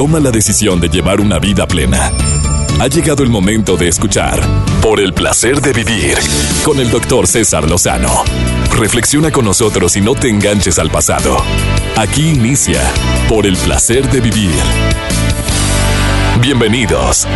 toma 0.00 0.18
la 0.18 0.30
decisión 0.30 0.80
de 0.80 0.88
llevar 0.88 1.20
una 1.20 1.38
vida 1.38 1.66
plena. 1.66 2.10
Ha 2.80 2.86
llegado 2.86 3.22
el 3.22 3.28
momento 3.28 3.76
de 3.76 3.88
escuchar 3.88 4.40
Por 4.80 4.98
el 4.98 5.12
placer 5.12 5.60
de 5.60 5.74
vivir 5.74 6.16
con 6.64 6.80
el 6.80 6.90
doctor 6.90 7.26
César 7.26 7.68
Lozano. 7.68 8.24
Reflexiona 8.78 9.30
con 9.30 9.44
nosotros 9.44 9.98
y 9.98 10.00
no 10.00 10.14
te 10.14 10.30
enganches 10.30 10.78
al 10.78 10.90
pasado. 10.90 11.36
Aquí 11.98 12.30
inicia 12.30 12.80
Por 13.28 13.46
el 13.46 13.58
placer 13.58 14.10
de 14.10 14.22
vivir. 14.22 14.54
Bienvenidos. 16.40 17.26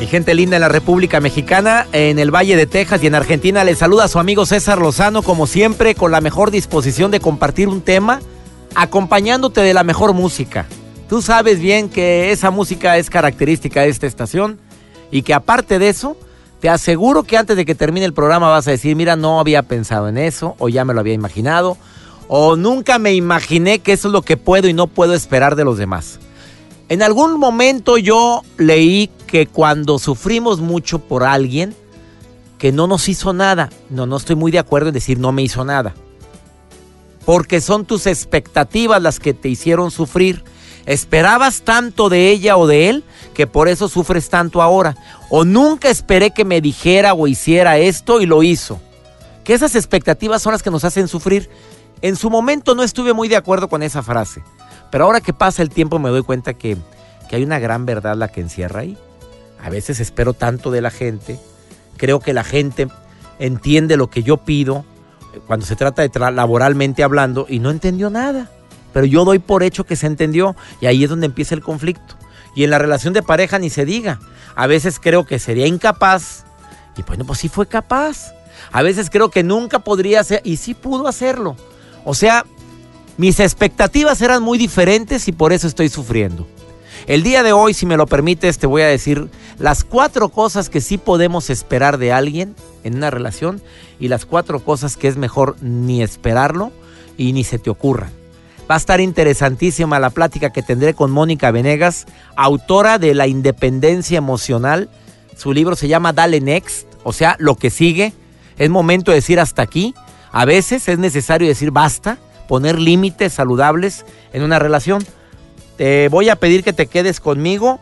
Mi 0.00 0.06
gente 0.06 0.34
linda 0.34 0.56
en 0.56 0.62
la 0.62 0.70
República 0.70 1.20
Mexicana, 1.20 1.86
en 1.92 2.18
el 2.18 2.34
Valle 2.34 2.56
de 2.56 2.66
Texas 2.66 3.02
y 3.02 3.06
en 3.06 3.14
Argentina, 3.14 3.64
les 3.64 3.76
saluda 3.76 4.04
a 4.04 4.08
su 4.08 4.18
amigo 4.18 4.46
César 4.46 4.78
Lozano, 4.78 5.20
como 5.20 5.46
siempre, 5.46 5.94
con 5.94 6.10
la 6.10 6.22
mejor 6.22 6.50
disposición 6.50 7.10
de 7.10 7.20
compartir 7.20 7.68
un 7.68 7.82
tema, 7.82 8.20
acompañándote 8.76 9.62
de 9.62 9.74
la 9.74 9.82
mejor 9.82 10.12
música. 10.12 10.66
Tú 11.08 11.22
sabes 11.22 11.58
bien 11.60 11.88
que 11.88 12.30
esa 12.30 12.50
música 12.50 12.98
es 12.98 13.08
característica 13.08 13.80
de 13.80 13.88
esta 13.88 14.06
estación 14.06 14.60
y 15.10 15.22
que 15.22 15.34
aparte 15.34 15.78
de 15.78 15.88
eso, 15.88 16.16
te 16.60 16.68
aseguro 16.68 17.22
que 17.22 17.38
antes 17.38 17.56
de 17.56 17.64
que 17.64 17.74
termine 17.74 18.04
el 18.04 18.12
programa 18.12 18.48
vas 18.48 18.68
a 18.68 18.72
decir, 18.72 18.94
mira, 18.94 19.16
no 19.16 19.40
había 19.40 19.62
pensado 19.62 20.08
en 20.08 20.18
eso, 20.18 20.56
o 20.58 20.68
ya 20.68 20.84
me 20.84 20.92
lo 20.92 21.00
había 21.00 21.14
imaginado, 21.14 21.78
o 22.28 22.56
nunca 22.56 22.98
me 22.98 23.14
imaginé 23.14 23.78
que 23.78 23.92
eso 23.92 24.08
es 24.08 24.12
lo 24.12 24.22
que 24.22 24.36
puedo 24.36 24.68
y 24.68 24.74
no 24.74 24.88
puedo 24.88 25.14
esperar 25.14 25.56
de 25.56 25.64
los 25.64 25.78
demás. 25.78 26.18
En 26.88 27.02
algún 27.02 27.38
momento 27.38 27.96
yo 27.96 28.42
leí 28.58 29.10
que 29.26 29.46
cuando 29.46 29.98
sufrimos 29.98 30.60
mucho 30.60 30.98
por 30.98 31.24
alguien 31.24 31.74
que 32.58 32.72
no 32.72 32.86
nos 32.86 33.08
hizo 33.08 33.32
nada, 33.32 33.70
no, 33.90 34.06
no 34.06 34.18
estoy 34.18 34.36
muy 34.36 34.52
de 34.52 34.58
acuerdo 34.58 34.88
en 34.88 34.94
decir 34.94 35.18
no 35.18 35.32
me 35.32 35.42
hizo 35.42 35.64
nada. 35.64 35.94
Porque 37.26 37.60
son 37.60 37.84
tus 37.84 38.06
expectativas 38.06 39.02
las 39.02 39.20
que 39.20 39.34
te 39.34 39.48
hicieron 39.50 39.90
sufrir. 39.90 40.44
Esperabas 40.86 41.62
tanto 41.62 42.08
de 42.08 42.30
ella 42.30 42.56
o 42.56 42.68
de 42.68 42.88
él 42.88 43.04
que 43.34 43.48
por 43.48 43.68
eso 43.68 43.88
sufres 43.88 44.30
tanto 44.30 44.62
ahora. 44.62 44.96
O 45.28 45.44
nunca 45.44 45.90
esperé 45.90 46.30
que 46.30 46.44
me 46.44 46.60
dijera 46.60 47.12
o 47.12 47.26
hiciera 47.26 47.78
esto 47.78 48.20
y 48.20 48.26
lo 48.26 48.44
hizo. 48.44 48.80
Que 49.42 49.52
esas 49.52 49.74
expectativas 49.74 50.40
son 50.40 50.52
las 50.52 50.62
que 50.62 50.70
nos 50.70 50.84
hacen 50.84 51.08
sufrir. 51.08 51.50
En 52.00 52.14
su 52.14 52.30
momento 52.30 52.76
no 52.76 52.84
estuve 52.84 53.12
muy 53.12 53.26
de 53.26 53.36
acuerdo 53.36 53.68
con 53.68 53.82
esa 53.82 54.04
frase. 54.04 54.44
Pero 54.92 55.04
ahora 55.04 55.20
que 55.20 55.32
pasa 55.32 55.62
el 55.62 55.70
tiempo 55.70 55.98
me 55.98 56.10
doy 56.10 56.22
cuenta 56.22 56.54
que, 56.54 56.76
que 57.28 57.36
hay 57.36 57.42
una 57.42 57.58
gran 57.58 57.86
verdad 57.86 58.16
la 58.16 58.28
que 58.28 58.40
encierra 58.40 58.82
ahí. 58.82 58.96
A 59.60 59.68
veces 59.68 59.98
espero 59.98 60.32
tanto 60.32 60.70
de 60.70 60.80
la 60.80 60.92
gente. 60.92 61.40
Creo 61.96 62.20
que 62.20 62.32
la 62.32 62.44
gente 62.44 62.86
entiende 63.40 63.96
lo 63.96 64.10
que 64.10 64.22
yo 64.22 64.36
pido 64.36 64.84
cuando 65.46 65.66
se 65.66 65.76
trata 65.76 66.02
de 66.02 66.30
laboralmente 66.32 67.02
hablando 67.02 67.46
y 67.48 67.58
no 67.58 67.70
entendió 67.70 68.10
nada. 68.10 68.50
Pero 68.92 69.06
yo 69.06 69.24
doy 69.24 69.38
por 69.38 69.62
hecho 69.62 69.84
que 69.84 69.96
se 69.96 70.06
entendió 70.06 70.56
y 70.80 70.86
ahí 70.86 71.04
es 71.04 71.10
donde 71.10 71.26
empieza 71.26 71.54
el 71.54 71.62
conflicto. 71.62 72.14
Y 72.54 72.64
en 72.64 72.70
la 72.70 72.78
relación 72.78 73.12
de 73.12 73.22
pareja 73.22 73.58
ni 73.58 73.68
se 73.68 73.84
diga. 73.84 74.18
A 74.54 74.66
veces 74.66 74.98
creo 74.98 75.26
que 75.26 75.38
sería 75.38 75.66
incapaz 75.66 76.44
y 76.96 77.02
bueno, 77.02 77.24
pues 77.24 77.40
sí 77.40 77.48
fue 77.48 77.66
capaz. 77.66 78.32
A 78.72 78.82
veces 78.82 79.10
creo 79.10 79.30
que 79.30 79.42
nunca 79.42 79.80
podría 79.80 80.20
hacer 80.20 80.40
y 80.44 80.56
sí 80.56 80.74
pudo 80.74 81.08
hacerlo. 81.08 81.56
O 82.04 82.14
sea, 82.14 82.46
mis 83.18 83.40
expectativas 83.40 84.20
eran 84.22 84.42
muy 84.42 84.58
diferentes 84.58 85.28
y 85.28 85.32
por 85.32 85.52
eso 85.52 85.66
estoy 85.66 85.88
sufriendo. 85.88 86.46
El 87.06 87.22
día 87.22 87.42
de 87.42 87.52
hoy, 87.52 87.74
si 87.74 87.86
me 87.86 87.96
lo 87.96 88.06
permites, 88.06 88.58
te 88.58 88.66
voy 88.66 88.82
a 88.82 88.86
decir 88.86 89.28
las 89.58 89.84
cuatro 89.84 90.28
cosas 90.28 90.68
que 90.68 90.80
sí 90.80 90.98
podemos 90.98 91.50
esperar 91.50 91.98
de 91.98 92.12
alguien 92.12 92.56
en 92.84 92.96
una 92.96 93.10
relación 93.10 93.62
y 94.00 94.08
las 94.08 94.26
cuatro 94.26 94.60
cosas 94.60 94.96
que 94.96 95.08
es 95.08 95.16
mejor 95.16 95.56
ni 95.60 96.02
esperarlo 96.02 96.72
y 97.16 97.32
ni 97.32 97.44
se 97.44 97.58
te 97.58 97.70
ocurran. 97.70 98.10
Va 98.68 98.74
a 98.74 98.78
estar 98.78 99.00
interesantísima 99.00 100.00
la 100.00 100.10
plática 100.10 100.50
que 100.50 100.62
tendré 100.62 100.94
con 100.94 101.12
Mónica 101.12 101.52
Venegas, 101.52 102.06
autora 102.34 102.98
de 102.98 103.14
La 103.14 103.28
Independencia 103.28 104.18
Emocional. 104.18 104.90
Su 105.36 105.52
libro 105.52 105.76
se 105.76 105.86
llama 105.86 106.12
Dale 106.12 106.40
Next, 106.40 106.88
o 107.04 107.12
sea, 107.12 107.36
lo 107.38 107.54
que 107.54 107.70
sigue. 107.70 108.12
Es 108.58 108.68
momento 108.68 109.12
de 109.12 109.18
decir 109.18 109.38
hasta 109.38 109.62
aquí. 109.62 109.94
A 110.32 110.44
veces 110.44 110.88
es 110.88 110.98
necesario 110.98 111.46
decir 111.46 111.70
basta, 111.70 112.18
poner 112.48 112.80
límites 112.80 113.34
saludables 113.34 114.04
en 114.32 114.42
una 114.42 114.58
relación. 114.58 115.06
Te 115.76 116.08
voy 116.08 116.28
a 116.28 116.36
pedir 116.36 116.64
que 116.64 116.72
te 116.72 116.86
quedes 116.86 117.20
conmigo. 117.20 117.78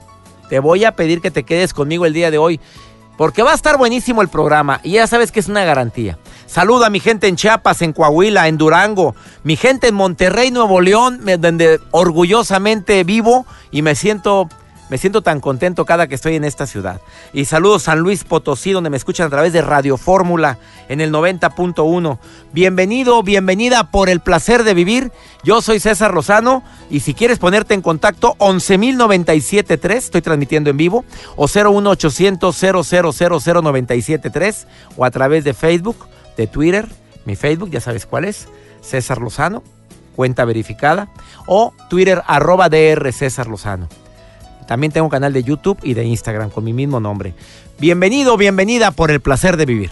Te 0.49 0.59
voy 0.59 0.85
a 0.85 0.93
pedir 0.93 1.21
que 1.21 1.31
te 1.31 1.45
quedes 1.45 1.73
conmigo 1.73 2.07
el 2.07 2.13
día 2.13 2.31
de 2.31 2.39
hoy. 2.39 2.61
Porque 3.17 3.43
va 3.43 3.53
a 3.53 3.55
estar 3.55 3.79
buenísimo 3.79 4.23
el 4.23 4.29
programa 4.29 4.81
y 4.83 4.93
ya 4.93 5.07
sabes 5.07 5.31
que 5.31 5.39
es 5.39 5.49
una 5.49 5.65
garantía. 5.65 6.19
Saluda 6.47 6.87
a 6.87 6.91
mi 6.91 6.99
gente 6.99 7.29
en 7.29 7.37
Chiapas, 7.37 7.81
en 7.83 7.93
Coahuila, 7.93 8.49
en 8.49 8.59
Durango, 8.59 9.15
mi 9.45 9.57
gente 9.57 9.89
en 9.89 9.95
Monterrey, 9.95 10.51
Nuevo 10.51 10.81
León, 10.81 11.21
donde 11.39 11.81
orgullosamente 11.93 13.05
vivo 13.05 13.47
y 13.71 13.83
me 13.83 13.95
siento 13.95 14.49
me 14.91 14.99
siento 14.99 15.23
tan 15.23 15.41
contento 15.41 15.85
cada 15.85 16.07
que 16.07 16.15
estoy 16.15 16.37
en 16.37 16.45
esta 16.45 16.67
ciudad. 16.67 17.01
Y 17.33 17.47
saludos 17.47 17.85
San 17.85 18.01
Luis 18.01 18.25
Potosí, 18.25 18.73
donde 18.73 18.91
me 18.91 18.97
escuchan 18.97 19.27
a 19.27 19.31
través 19.31 19.53
de 19.53 19.63
Radio 19.63 19.97
Fórmula 19.97 20.59
en 20.89 21.01
el 21.01 21.13
90.1. 21.13 22.19
Bienvenido, 22.53 23.23
bienvenida 23.23 23.91
por 23.91 24.09
el 24.09 24.21
placer 24.21 24.65
de 24.65 24.75
vivir. 24.75 25.13
Yo 25.43 25.63
soy 25.63 25.81
César 25.81 26.13
Lozano 26.13 26.63
y 26.91 27.01
si 27.01 27.15
quieres 27.15 27.39
ponerte 27.39 27.75
en 27.75 27.83
contacto, 27.83 28.35
11.097.3, 28.39 29.95
estoy 29.95 30.23
transmitiendo 30.23 30.71
en 30.71 30.77
vivo, 30.77 31.05
o 31.37 31.49
01800 31.49 32.63
0000973 32.63 34.67
o 34.97 35.05
a 35.05 35.11
través 35.11 35.45
de 35.45 35.55
Facebook, 35.55 35.97
de 36.37 36.47
Twitter, 36.47 36.89
mi 37.25 37.37
Facebook, 37.37 37.71
ya 37.71 37.81
sabes 37.81 38.07
cuál 38.07 38.25
es, 38.25 38.49
César 38.83 39.19
Lozano, 39.19 39.63
cuenta 40.15 40.45
verificada, 40.45 41.09
o 41.47 41.73
Twitter 41.89 42.23
arroba 42.27 42.69
DR 42.69 43.13
César 43.13 43.47
Lozano. 43.47 43.89
También 44.67 44.93
tengo 44.93 45.07
un 45.07 45.11
canal 45.11 45.33
de 45.33 45.43
YouTube 45.43 45.79
y 45.83 45.95
de 45.95 46.05
Instagram 46.05 46.51
con 46.51 46.65
mi 46.65 46.73
mismo 46.73 47.01
nombre. 47.01 47.35
Bienvenido, 47.79 48.37
bienvenida 48.37 48.91
por 48.91 49.11
el 49.11 49.21
placer 49.21 49.57
de 49.57 49.67
vivir. 49.67 49.91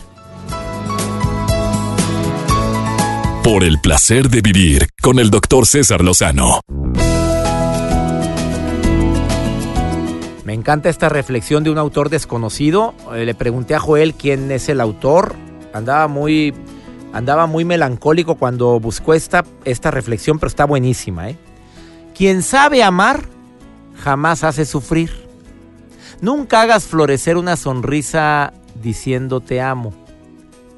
Por 3.44 3.64
el 3.64 3.80
placer 3.80 4.28
de 4.28 4.40
vivir 4.40 4.88
con 5.02 5.18
el 5.18 5.30
doctor 5.30 5.66
César 5.66 6.02
Lozano. 6.02 6.60
Me 10.44 10.54
encanta 10.54 10.88
esta 10.88 11.08
reflexión 11.08 11.64
de 11.64 11.70
un 11.70 11.78
autor 11.78 12.08
desconocido. 12.08 12.94
Eh, 13.14 13.24
le 13.24 13.34
pregunté 13.34 13.74
a 13.74 13.80
Joel 13.80 14.14
quién 14.14 14.50
es 14.50 14.68
el 14.68 14.80
autor. 14.80 15.34
Andaba 15.72 16.08
muy, 16.08 16.54
andaba 17.12 17.46
muy 17.46 17.64
melancólico 17.64 18.36
cuando 18.36 18.78
buscó 18.78 19.14
esta, 19.14 19.44
esta 19.64 19.90
reflexión, 19.90 20.38
pero 20.38 20.48
está 20.48 20.64
buenísima. 20.64 21.30
¿eh? 21.30 21.38
Quien 22.14 22.42
sabe 22.42 22.82
amar 22.82 23.24
jamás 24.02 24.42
hace 24.42 24.66
sufrir. 24.66 25.10
Nunca 26.20 26.62
hagas 26.62 26.84
florecer 26.84 27.36
una 27.36 27.56
sonrisa 27.56 28.52
diciendo 28.82 29.40
te 29.40 29.60
amo, 29.60 29.94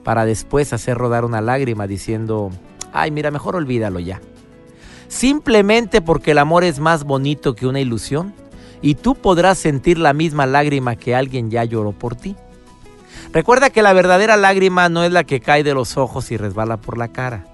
para 0.04 0.26
después 0.26 0.72
hacer 0.72 0.98
rodar 0.98 1.24
una 1.24 1.40
lágrima 1.40 1.86
diciendo, 1.86 2.50
ay, 2.92 3.10
mira, 3.10 3.30
mejor 3.30 3.56
olvídalo 3.56 3.98
ya. 3.98 4.20
Simplemente 5.08 6.02
porque 6.02 6.32
el 6.32 6.38
amor 6.38 6.64
es 6.64 6.80
más 6.80 7.04
bonito 7.04 7.54
que 7.54 7.66
una 7.66 7.80
ilusión 7.80 8.34
y 8.82 8.96
tú 8.96 9.14
podrás 9.14 9.58
sentir 9.58 9.98
la 9.98 10.12
misma 10.12 10.44
lágrima 10.46 10.96
que 10.96 11.14
alguien 11.14 11.50
ya 11.50 11.64
lloró 11.64 11.92
por 11.92 12.16
ti. 12.16 12.36
Recuerda 13.32 13.70
que 13.70 13.82
la 13.82 13.94
verdadera 13.94 14.36
lágrima 14.36 14.88
no 14.88 15.02
es 15.02 15.12
la 15.12 15.24
que 15.24 15.40
cae 15.40 15.64
de 15.64 15.74
los 15.74 15.96
ojos 15.96 16.30
y 16.30 16.36
resbala 16.36 16.76
por 16.76 16.98
la 16.98 17.08
cara, 17.08 17.46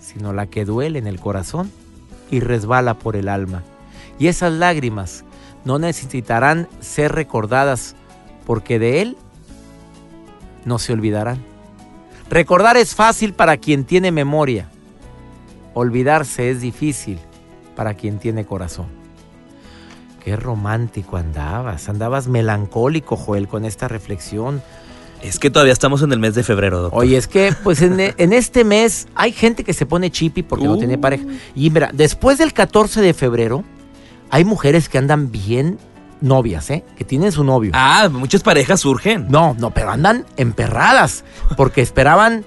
sino 0.00 0.32
la 0.32 0.46
que 0.46 0.64
duele 0.64 0.98
en 0.98 1.06
el 1.06 1.20
corazón 1.20 1.70
y 2.30 2.40
resbala 2.40 2.94
por 2.94 3.14
el 3.14 3.28
alma. 3.28 3.62
Y 4.18 4.28
esas 4.28 4.52
lágrimas 4.52 5.24
no 5.64 5.78
necesitarán 5.78 6.68
ser 6.80 7.12
recordadas 7.12 7.94
porque 8.46 8.78
de 8.78 9.02
Él 9.02 9.16
no 10.64 10.78
se 10.78 10.92
olvidarán. 10.92 11.38
Recordar 12.28 12.76
es 12.76 12.94
fácil 12.94 13.34
para 13.34 13.56
quien 13.56 13.84
tiene 13.84 14.10
memoria. 14.10 14.68
Olvidarse 15.74 16.50
es 16.50 16.60
difícil 16.60 17.18
para 17.76 17.94
quien 17.94 18.18
tiene 18.18 18.44
corazón. 18.44 18.86
Qué 20.24 20.36
romántico 20.36 21.16
andabas. 21.16 21.88
Andabas 21.88 22.28
melancólico, 22.28 23.16
Joel, 23.16 23.48
con 23.48 23.64
esta 23.64 23.88
reflexión. 23.88 24.62
Es 25.20 25.38
que 25.38 25.50
todavía 25.50 25.72
estamos 25.72 26.02
en 26.02 26.12
el 26.12 26.18
mes 26.18 26.34
de 26.34 26.42
febrero, 26.42 26.80
doctor. 26.80 27.00
Oye, 27.00 27.16
es 27.16 27.28
que 27.28 27.54
pues 27.62 27.80
en, 27.82 27.98
en 28.00 28.32
este 28.32 28.64
mes 28.64 29.08
hay 29.14 29.32
gente 29.32 29.62
que 29.62 29.72
se 29.72 29.86
pone 29.86 30.10
chippy 30.10 30.42
porque 30.42 30.66
no 30.66 30.78
tiene 30.78 30.98
pareja. 30.98 31.24
Y 31.54 31.70
mira, 31.70 31.90
después 31.92 32.38
del 32.38 32.52
14 32.52 33.00
de 33.00 33.14
febrero, 33.14 33.64
hay 34.32 34.46
mujeres 34.46 34.88
que 34.88 34.96
andan 34.96 35.30
bien 35.30 35.78
novias, 36.22 36.70
¿eh? 36.70 36.82
Que 36.96 37.04
tienen 37.04 37.32
su 37.32 37.44
novio. 37.44 37.72
Ah, 37.74 38.08
muchas 38.10 38.42
parejas 38.42 38.80
surgen. 38.80 39.26
No, 39.28 39.54
no, 39.58 39.72
pero 39.72 39.90
andan 39.90 40.24
emperradas 40.38 41.22
porque 41.54 41.82
esperaban 41.82 42.46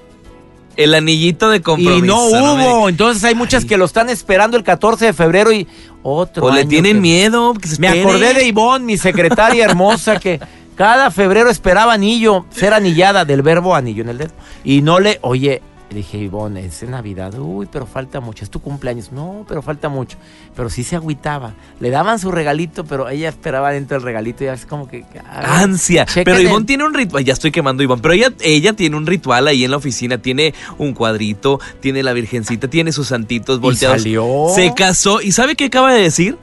el 0.78 0.96
anillito 0.96 1.52
de 1.52 1.62
compromiso. 1.62 2.04
Y 2.04 2.08
no 2.08 2.26
hubo. 2.26 2.90
Entonces 2.90 3.24
hay 3.24 3.36
muchas 3.36 3.66
que 3.66 3.78
lo 3.78 3.86
están 3.86 4.10
esperando 4.10 4.58
el 4.58 4.64
14 4.64 5.06
de 5.06 5.14
febrero 5.14 5.54
y 5.54 5.68
otro. 6.02 6.46
O 6.46 6.52
le 6.52 6.66
tienen 6.66 7.02
miedo. 7.02 7.54
me 7.78 7.88
acordé 7.88 8.34
de 8.34 8.48
Ivonne, 8.48 8.84
mi 8.84 8.98
secretaria 8.98 9.66
hermosa, 9.66 10.20
que 10.20 10.40
cada 10.76 11.12
febrero 11.12 11.52
esperaba 11.52 11.94
anillo, 11.94 12.48
ser 12.50 12.74
anillada 12.74 13.26
del 13.26 13.44
verbo 13.44 13.76
anillo 13.76 14.02
en 14.02 14.10
el 14.10 14.18
dedo. 14.18 14.34
Y 14.64 14.82
no 14.82 15.00
le, 15.00 15.20
oye, 15.22 15.62
Le 15.96 16.02
dije, 16.02 16.18
Ivonne, 16.18 16.66
es 16.66 16.84
Navidad. 16.84 17.40
Uy, 17.40 17.70
pero 17.72 17.86
falta 17.86 18.20
mucho. 18.20 18.44
Es 18.44 18.52
tu 18.52 18.60
cumpleaños. 18.60 19.14
No, 19.14 19.46
pero 19.48 19.62
falta 19.62 19.88
mucho. 19.88 20.18
Pero 20.54 20.70
sí 20.70 20.84
se 20.84 20.98
agüitaba. 20.98 21.54
Le 21.80 21.90
daban 21.90 22.20
su 22.20 22.34
regalito, 22.34 22.84
pero 22.84 23.08
ella 23.08 23.30
esperaba 23.30 23.72
dentro 23.72 23.96
del 23.96 24.04
regalito 24.04 24.44
y 24.44 24.48
es 24.48 24.66
como 24.66 24.90
que... 24.90 25.06
Ansia. 25.26 26.06
Pero 26.14 26.42
Ivonne 26.42 26.66
tiene 26.66 26.84
un 26.84 26.94
ritual. 26.94 27.24
Ya 27.24 27.32
estoy 27.32 27.52
quemando 27.52 27.82
Ivonne. 27.82 28.02
Pero 28.02 28.14
ella, 28.14 28.34
ella 28.42 28.74
tiene 28.74 28.98
un 28.98 29.06
ritual 29.06 29.48
ahí 29.48 29.64
en 29.64 29.72
la 29.72 29.78
oficina. 29.78 30.18
Tiene 30.18 30.54
un 30.78 30.94
cuadrito, 30.94 31.62
tiene 31.80 32.04
la 32.04 32.12
virgencita, 32.12 32.68
tiene 32.68 32.92
sus 32.92 33.08
santitos 33.08 33.62
volteados. 33.62 34.02
salió? 34.02 34.48
Se 34.54 34.74
casó. 34.74 35.22
¿Y 35.22 35.32
sabe 35.32 35.56
qué 35.56 35.64
acaba 35.64 35.94
de 35.94 36.02
decir? 36.02 36.38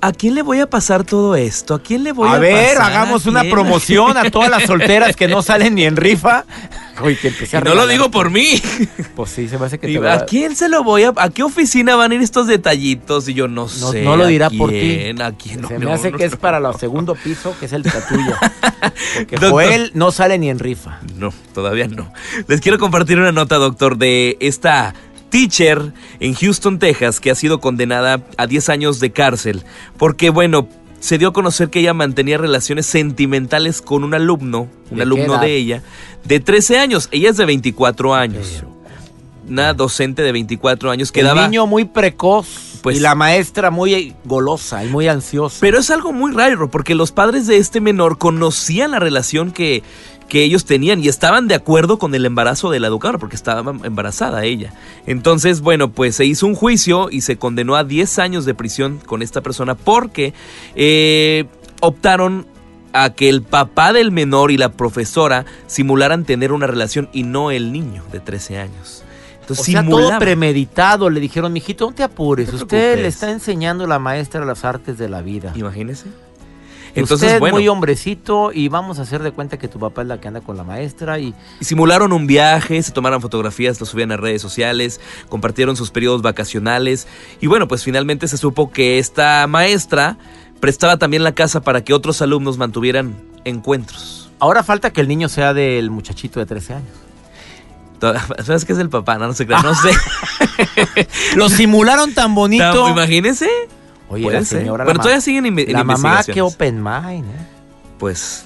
¿A 0.00 0.10
quién 0.10 0.34
le 0.34 0.42
voy 0.42 0.58
a 0.58 0.68
pasar 0.68 1.04
todo 1.04 1.36
esto? 1.36 1.74
¿A 1.74 1.80
quién 1.80 2.02
le 2.02 2.10
voy 2.10 2.28
a, 2.28 2.32
a 2.32 2.38
ver, 2.40 2.76
hagamos 2.78 3.26
una 3.26 3.44
promoción 3.44 4.16
a 4.16 4.28
todas 4.32 4.50
las 4.50 4.62
solteras 4.66 5.14
que 5.14 5.28
no 5.28 5.40
salen 5.42 5.76
ni 5.76 5.84
en 5.84 5.94
rifa. 5.94 6.44
Uy, 7.00 7.16
que 7.16 7.28
empecé 7.28 7.56
a 7.56 7.60
No 7.60 7.74
lo 7.74 7.86
digo 7.86 8.10
por 8.10 8.30
mí. 8.30 8.60
Pues 9.14 9.30
sí, 9.30 9.48
se 9.48 9.58
me 9.58 9.66
hace 9.66 9.78
que 9.78 9.86
te 9.98 10.08
¿A 10.08 10.24
quién 10.24 10.56
se 10.56 10.68
lo 10.68 10.84
voy 10.84 11.04
a 11.04 11.12
a 11.16 11.30
qué 11.30 11.42
oficina 11.42 11.96
van 11.96 12.12
a 12.12 12.14
ir 12.14 12.22
estos 12.22 12.46
detallitos? 12.46 13.28
Y 13.28 13.34
yo 13.34 13.48
no, 13.48 13.68
sé. 13.68 14.02
No 14.02 14.16
lo 14.16 14.26
dirá 14.26 14.50
por 14.50 14.70
ti. 14.70 15.14
¿A 15.20 15.32
quién? 15.32 15.66
se 15.66 15.78
me 15.78 15.92
hace 15.92 16.12
que 16.12 16.24
es 16.24 16.36
para 16.36 16.58
el 16.58 16.74
segundo 16.76 17.14
piso, 17.14 17.54
que 17.58 17.66
es 17.66 17.72
el 17.72 17.82
tuyo. 17.82 18.34
Porque 19.16 19.36
Joel 19.38 19.90
no 19.94 20.10
sale 20.12 20.38
ni 20.38 20.50
en 20.50 20.58
rifa. 20.58 21.00
No, 21.16 21.32
todavía 21.54 21.86
no. 21.88 22.12
Les 22.48 22.60
quiero 22.60 22.78
compartir 22.78 23.18
una 23.18 23.32
nota, 23.32 23.56
doctor, 23.56 23.96
de 23.96 24.36
esta 24.40 24.94
teacher 25.32 25.92
en 26.20 26.34
Houston, 26.34 26.78
Texas, 26.78 27.18
que 27.18 27.30
ha 27.30 27.34
sido 27.34 27.60
condenada 27.60 28.22
a 28.36 28.46
10 28.46 28.68
años 28.68 29.00
de 29.00 29.12
cárcel, 29.12 29.62
porque 29.96 30.30
bueno, 30.30 30.68
se 31.02 31.18
dio 31.18 31.28
a 31.28 31.32
conocer 31.32 31.68
que 31.68 31.80
ella 31.80 31.94
mantenía 31.94 32.38
relaciones 32.38 32.86
sentimentales 32.86 33.82
con 33.82 34.04
un 34.04 34.14
alumno, 34.14 34.68
un 34.88 35.00
alumno 35.00 35.36
de 35.38 35.56
ella, 35.56 35.82
de 36.22 36.38
13 36.38 36.78
años. 36.78 37.08
Ella 37.10 37.30
es 37.30 37.36
de 37.36 37.44
24 37.44 38.14
años. 38.14 38.62
Una 39.48 39.74
docente 39.74 40.22
de 40.22 40.30
24 40.30 40.92
años 40.92 41.10
que 41.10 41.20
El 41.20 41.34
niño 41.34 41.66
muy 41.66 41.86
precoz 41.86 42.78
pues, 42.82 42.96
y 42.96 43.00
la 43.00 43.16
maestra 43.16 43.72
muy 43.72 44.14
golosa 44.24 44.84
y 44.84 44.88
muy 44.88 45.08
ansiosa. 45.08 45.56
Pero 45.60 45.80
es 45.80 45.90
algo 45.90 46.12
muy 46.12 46.32
raro 46.32 46.70
porque 46.70 46.94
los 46.94 47.10
padres 47.10 47.48
de 47.48 47.56
este 47.56 47.80
menor 47.80 48.16
conocían 48.16 48.92
la 48.92 49.00
relación 49.00 49.50
que 49.50 49.82
que 50.28 50.42
ellos 50.42 50.64
tenían 50.64 51.02
y 51.02 51.08
estaban 51.08 51.48
de 51.48 51.54
acuerdo 51.54 51.98
con 51.98 52.14
el 52.14 52.24
embarazo 52.24 52.70
de 52.70 52.80
la 52.80 52.88
educadora 52.88 53.18
porque 53.18 53.36
estaba 53.36 53.72
embarazada 53.84 54.44
ella. 54.44 54.72
Entonces, 55.06 55.60
bueno, 55.60 55.90
pues 55.90 56.16
se 56.16 56.24
hizo 56.24 56.46
un 56.46 56.54
juicio 56.54 57.08
y 57.10 57.20
se 57.20 57.36
condenó 57.36 57.76
a 57.76 57.84
10 57.84 58.18
años 58.18 58.44
de 58.44 58.54
prisión 58.54 58.98
con 59.04 59.22
esta 59.22 59.40
persona 59.40 59.74
porque 59.74 60.34
eh, 60.74 61.46
optaron 61.80 62.46
a 62.92 63.10
que 63.10 63.28
el 63.28 63.42
papá 63.42 63.92
del 63.92 64.12
menor 64.12 64.50
y 64.50 64.58
la 64.58 64.72
profesora 64.72 65.44
simularan 65.66 66.24
tener 66.24 66.52
una 66.52 66.66
relación 66.66 67.08
y 67.12 67.22
no 67.22 67.50
el 67.50 67.72
niño 67.72 68.04
de 68.12 68.20
13 68.20 68.58
años. 68.58 69.04
Entonces, 69.40 69.68
o 69.68 69.72
sea, 69.72 69.84
todo 69.88 70.18
premeditado. 70.18 71.10
Le 71.10 71.18
dijeron, 71.18 71.52
mijito, 71.52 71.86
no 71.86 71.94
te 71.94 72.02
apures. 72.02 72.52
Usted 72.52 73.00
le 73.00 73.08
está 73.08 73.30
enseñando 73.30 73.86
la 73.86 73.98
maestra 73.98 74.44
las 74.44 74.64
artes 74.64 74.98
de 74.98 75.08
la 75.08 75.20
vida. 75.20 75.52
Imagínese. 75.56 76.06
Entonces, 76.94 77.34
Usted 77.34 77.52
muy 77.52 77.68
hombrecito 77.68 78.52
y 78.52 78.68
vamos 78.68 78.98
a 78.98 79.02
hacer 79.02 79.22
de 79.22 79.32
cuenta 79.32 79.58
que 79.58 79.68
tu 79.68 79.78
papá 79.78 80.02
es 80.02 80.08
la 80.08 80.20
que 80.20 80.28
anda 80.28 80.40
con 80.40 80.56
la 80.56 80.64
maestra 80.64 81.18
y... 81.18 81.34
simularon 81.60 82.12
un 82.12 82.26
viaje, 82.26 82.82
se 82.82 82.92
tomaron 82.92 83.20
fotografías, 83.22 83.80
lo 83.80 83.86
subían 83.86 84.12
a 84.12 84.16
redes 84.16 84.42
sociales, 84.42 85.00
compartieron 85.28 85.76
sus 85.76 85.90
periodos 85.90 86.20
vacacionales 86.22 87.06
y 87.40 87.46
bueno, 87.46 87.66
pues 87.66 87.82
finalmente 87.82 88.28
se 88.28 88.36
supo 88.36 88.70
que 88.70 88.98
esta 88.98 89.46
maestra 89.46 90.18
prestaba 90.60 90.98
también 90.98 91.24
la 91.24 91.32
casa 91.32 91.62
para 91.62 91.82
que 91.82 91.94
otros 91.94 92.20
alumnos 92.20 92.58
mantuvieran 92.58 93.16
encuentros. 93.44 94.30
Ahora 94.38 94.62
falta 94.62 94.92
que 94.92 95.00
el 95.00 95.08
niño 95.08 95.28
sea 95.28 95.54
del 95.54 95.90
muchachito 95.90 96.40
de 96.40 96.46
13 96.46 96.74
años. 96.74 97.02
¿Sabes 98.44 98.64
qué 98.64 98.72
es 98.72 98.78
el 98.78 98.88
papá? 98.88 99.16
No, 99.16 99.28
no 99.28 99.34
sé. 99.34 99.46
No 99.46 99.74
sé. 99.74 101.08
lo 101.36 101.48
simularon 101.48 102.12
tan 102.14 102.34
bonito. 102.34 102.88
Imagínese. 102.88 103.48
Oye, 104.12 104.30
la 104.30 104.44
señora. 104.44 104.84
Pero 104.84 104.98
todavía 104.98 105.20
siguen 105.20 105.46
en 105.46 105.72
La 105.72 105.84
mamá, 105.84 106.22
qué 106.24 106.42
open 106.42 106.82
mind, 106.82 107.24
¿eh? 107.24 107.46
Pues 107.98 108.44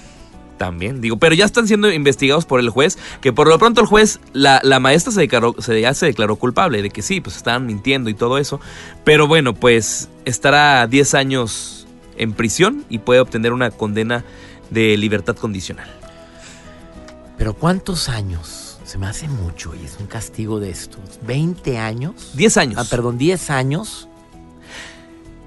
también, 0.57 1.01
digo, 1.01 1.17
pero 1.17 1.35
ya 1.35 1.45
están 1.45 1.67
siendo 1.67 1.91
investigados 1.91 2.45
por 2.45 2.59
el 2.59 2.69
juez, 2.69 2.97
que 3.21 3.31
por 3.31 3.47
lo 3.47 3.59
pronto 3.59 3.81
el 3.81 3.87
juez, 3.87 4.19
la, 4.33 4.59
la 4.63 4.79
maestra 4.79 5.11
se 5.11 5.21
declaró, 5.21 5.55
se, 5.59 5.79
ya 5.79 5.93
se 5.93 6.07
declaró 6.07 6.35
culpable 6.37 6.81
de 6.81 6.89
que 6.89 7.01
sí, 7.01 7.21
pues 7.21 7.35
estaban 7.35 7.65
mintiendo 7.65 8.09
y 8.09 8.13
todo 8.13 8.37
eso, 8.37 8.59
pero 9.03 9.27
bueno, 9.27 9.53
pues 9.53 10.09
estará 10.25 10.87
10 10.87 11.13
años 11.13 11.87
en 12.17 12.33
prisión 12.33 12.85
y 12.89 12.99
puede 12.99 13.19
obtener 13.19 13.53
una 13.53 13.71
condena 13.71 14.23
de 14.69 14.97
libertad 14.97 15.35
condicional. 15.35 15.89
Pero 17.37 17.53
¿cuántos 17.53 18.09
años? 18.09 18.79
Se 18.83 18.97
me 18.97 19.07
hace 19.07 19.27
mucho 19.27 19.75
y 19.75 19.85
es 19.85 19.97
un 19.99 20.07
castigo 20.07 20.59
de 20.59 20.69
estos. 20.69 21.19
¿20 21.27 21.77
años? 21.77 22.31
10 22.35 22.57
años. 22.57 22.77
Ah, 22.79 22.85
perdón, 22.89 23.17
10 23.17 23.49
años 23.49 24.06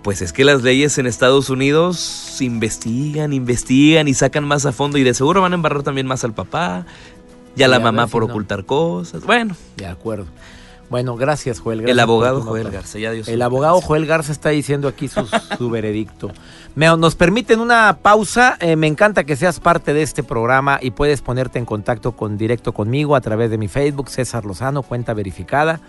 pues 0.02 0.22
es 0.22 0.32
que 0.32 0.44
las 0.44 0.62
leyes 0.62 0.96
en 0.98 1.06
Estados 1.06 1.50
Unidos 1.50 2.40
investigan, 2.40 3.32
investigan 3.32 4.08
y 4.08 4.14
sacan 4.14 4.44
más 4.44 4.64
a 4.66 4.72
fondo 4.72 4.98
y 4.98 5.04
de 5.04 5.14
seguro 5.14 5.42
van 5.42 5.52
a 5.52 5.56
embarrar 5.56 5.82
también 5.82 6.06
más 6.06 6.24
al 6.24 6.32
papá 6.32 6.86
y 7.56 7.62
a 7.62 7.68
la 7.68 7.80
mamá 7.80 8.06
por 8.06 8.24
ocultar 8.24 8.64
cosas. 8.64 9.24
Bueno. 9.24 9.56
De 9.76 9.86
acuerdo. 9.86 10.26
Bueno, 10.88 11.14
gracias 11.14 11.60
Joel. 11.60 11.88
el 11.88 12.00
abogado 12.00 12.42
Joel 12.42 12.68
Garza, 12.68 12.98
ya 12.98 13.12
Dios 13.12 13.28
El 13.28 13.42
abogado 13.42 13.80
Joel 13.80 14.06
Garza 14.06 14.32
está 14.32 14.48
diciendo 14.48 14.88
aquí 14.88 15.06
su, 15.06 15.70
veredicto. 15.70 16.32
Me, 16.74 16.86
nos 16.96 17.14
permiten 17.14 17.60
una 17.60 17.98
pausa. 18.02 18.56
Eh, 18.58 18.74
me 18.74 18.88
encanta 18.88 19.22
que 19.22 19.36
seas 19.36 19.60
parte 19.60 19.94
de 19.94 20.02
este 20.02 20.24
programa 20.24 20.80
y 20.82 20.90
puedes 20.90 21.20
ponerte 21.20 21.60
en 21.60 21.64
contacto 21.64 22.12
con 22.12 22.36
directo 22.36 22.72
conmigo 22.72 23.14
a 23.14 23.20
través 23.20 23.50
de 23.50 23.58
mi 23.58 23.68
Facebook, 23.68 24.10
César 24.10 24.44
Lozano, 24.44 24.82
cuenta 24.82 25.14
verificada. 25.14 25.80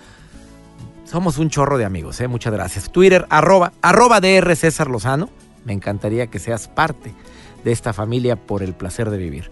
Somos 1.12 1.40
un 1.40 1.50
chorro 1.50 1.78
de 1.78 1.84
amigos, 1.84 2.22
¿eh? 2.22 2.30
muchas 2.30 2.54
gracias. 2.54 2.90
Twitter, 2.90 3.26
arroba, 3.30 3.74
arroba 3.82 4.22
DR 4.22 4.56
César 4.56 4.90
Lozano. 4.90 5.30
Me 5.66 5.74
encantaría 5.74 6.28
que 6.28 6.40
seas 6.40 6.70
parte 6.70 7.14
de 7.66 7.72
esta 7.74 7.92
familia 7.92 8.38
por 8.38 8.64
el 8.64 8.74
placer 8.74 9.10
de 9.10 9.18
vivir. 9.18 9.52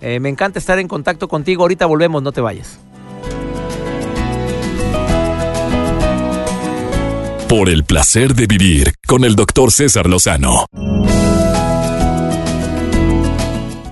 Eh, 0.00 0.20
me 0.20 0.28
encanta 0.28 0.60
estar 0.60 0.78
en 0.78 0.86
contacto 0.86 1.26
contigo. 1.26 1.62
Ahorita 1.64 1.86
volvemos, 1.86 2.22
no 2.22 2.30
te 2.30 2.40
vayas. 2.40 2.78
Por 7.48 7.70
el 7.70 7.82
placer 7.82 8.36
de 8.36 8.46
vivir 8.46 8.94
con 9.04 9.24
el 9.24 9.34
doctor 9.34 9.72
César 9.72 10.06
Lozano. 10.06 10.66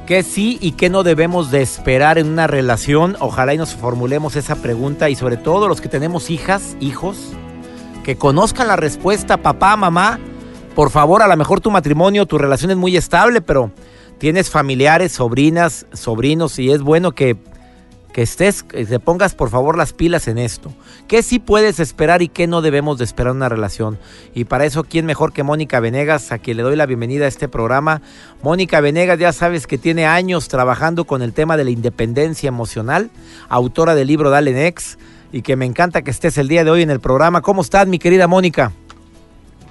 ¿Qué 0.09 0.23
sí 0.23 0.57
y 0.63 0.73
qué 0.73 0.89
no 0.89 1.03
debemos 1.03 1.51
de 1.51 1.61
esperar 1.61 2.17
en 2.17 2.29
una 2.29 2.47
relación? 2.47 3.15
Ojalá 3.21 3.53
y 3.53 3.59
nos 3.59 3.75
formulemos 3.75 4.37
esa 4.37 4.57
pregunta 4.57 5.11
y 5.11 5.15
sobre 5.15 5.37
todo 5.37 5.69
los 5.69 5.83
que 5.83 5.91
tenemos 5.91 6.31
hijas, 6.31 6.79
hijos, 6.81 7.35
que 8.05 8.17
conozcan 8.17 8.69
la 8.69 8.77
respuesta, 8.77 9.37
papá, 9.37 9.77
mamá. 9.77 10.19
Por 10.75 10.89
favor, 10.89 11.21
a 11.21 11.29
lo 11.29 11.37
mejor 11.37 11.61
tu 11.61 11.71
matrimonio, 11.71 12.25
tu 12.25 12.39
relación 12.39 12.71
es 12.71 12.79
muy 12.79 12.97
estable, 12.97 13.43
pero 13.43 13.71
tienes 14.17 14.49
familiares, 14.49 15.13
sobrinas, 15.13 15.85
sobrinos 15.93 16.59
y 16.59 16.71
es 16.71 16.81
bueno 16.81 17.13
que 17.13 17.37
que 18.19 18.23
estés, 18.23 18.65
que 18.65 18.85
te 18.85 18.99
pongas 18.99 19.37
por 19.37 19.49
favor 19.49 19.79
las 19.79 19.93
pilas 19.93 20.27
en 20.27 20.39
esto. 20.39 20.73
¿Qué 21.07 21.23
sí 21.23 21.39
puedes 21.39 21.79
esperar 21.79 22.21
y 22.21 22.27
qué 22.27 22.49
no 22.49 22.63
debemos 22.63 22.99
de 22.99 23.05
esperar 23.05 23.31
en 23.31 23.37
una 23.37 23.49
relación? 23.49 23.97
Y 24.35 24.47
para 24.47 24.65
eso, 24.65 24.83
¿quién 24.83 25.07
mejor 25.07 25.33
que 25.33 25.45
Mónica 25.45 25.79
Venegas, 25.79 26.33
a 26.33 26.39
quien 26.39 26.57
le 26.57 26.65
doy 26.65 26.75
la 26.75 26.87
bienvenida 26.87 27.27
a 27.27 27.29
este 27.29 27.47
programa? 27.47 28.03
Mónica 28.43 28.81
Venegas, 28.81 29.21
ya 29.21 29.33
sabes 29.33 29.69
que 29.69 29.79
tiene 29.79 30.05
años 30.05 30.49
trabajando 30.49 31.05
con 31.05 31.23
el 31.23 31.33
tema 31.33 31.57
de 31.57 31.63
la 31.63 31.71
independencia 31.71 32.49
emocional, 32.49 33.13
autora 33.49 33.95
del 33.95 34.09
libro 34.09 34.31
Dale 34.31 34.53
Next, 34.53 34.99
y 35.31 35.43
que 35.43 35.55
me 35.55 35.67
encanta 35.67 36.03
que 36.03 36.11
estés 36.11 36.39
el 36.39 36.49
día 36.49 36.65
de 36.65 36.73
hoy 36.73 36.83
en 36.83 36.91
el 36.91 36.99
programa. 36.99 37.41
¿Cómo 37.41 37.63
estás, 37.63 37.87
mi 37.87 38.01
querida 38.01 38.27
Mónica? 38.27 38.73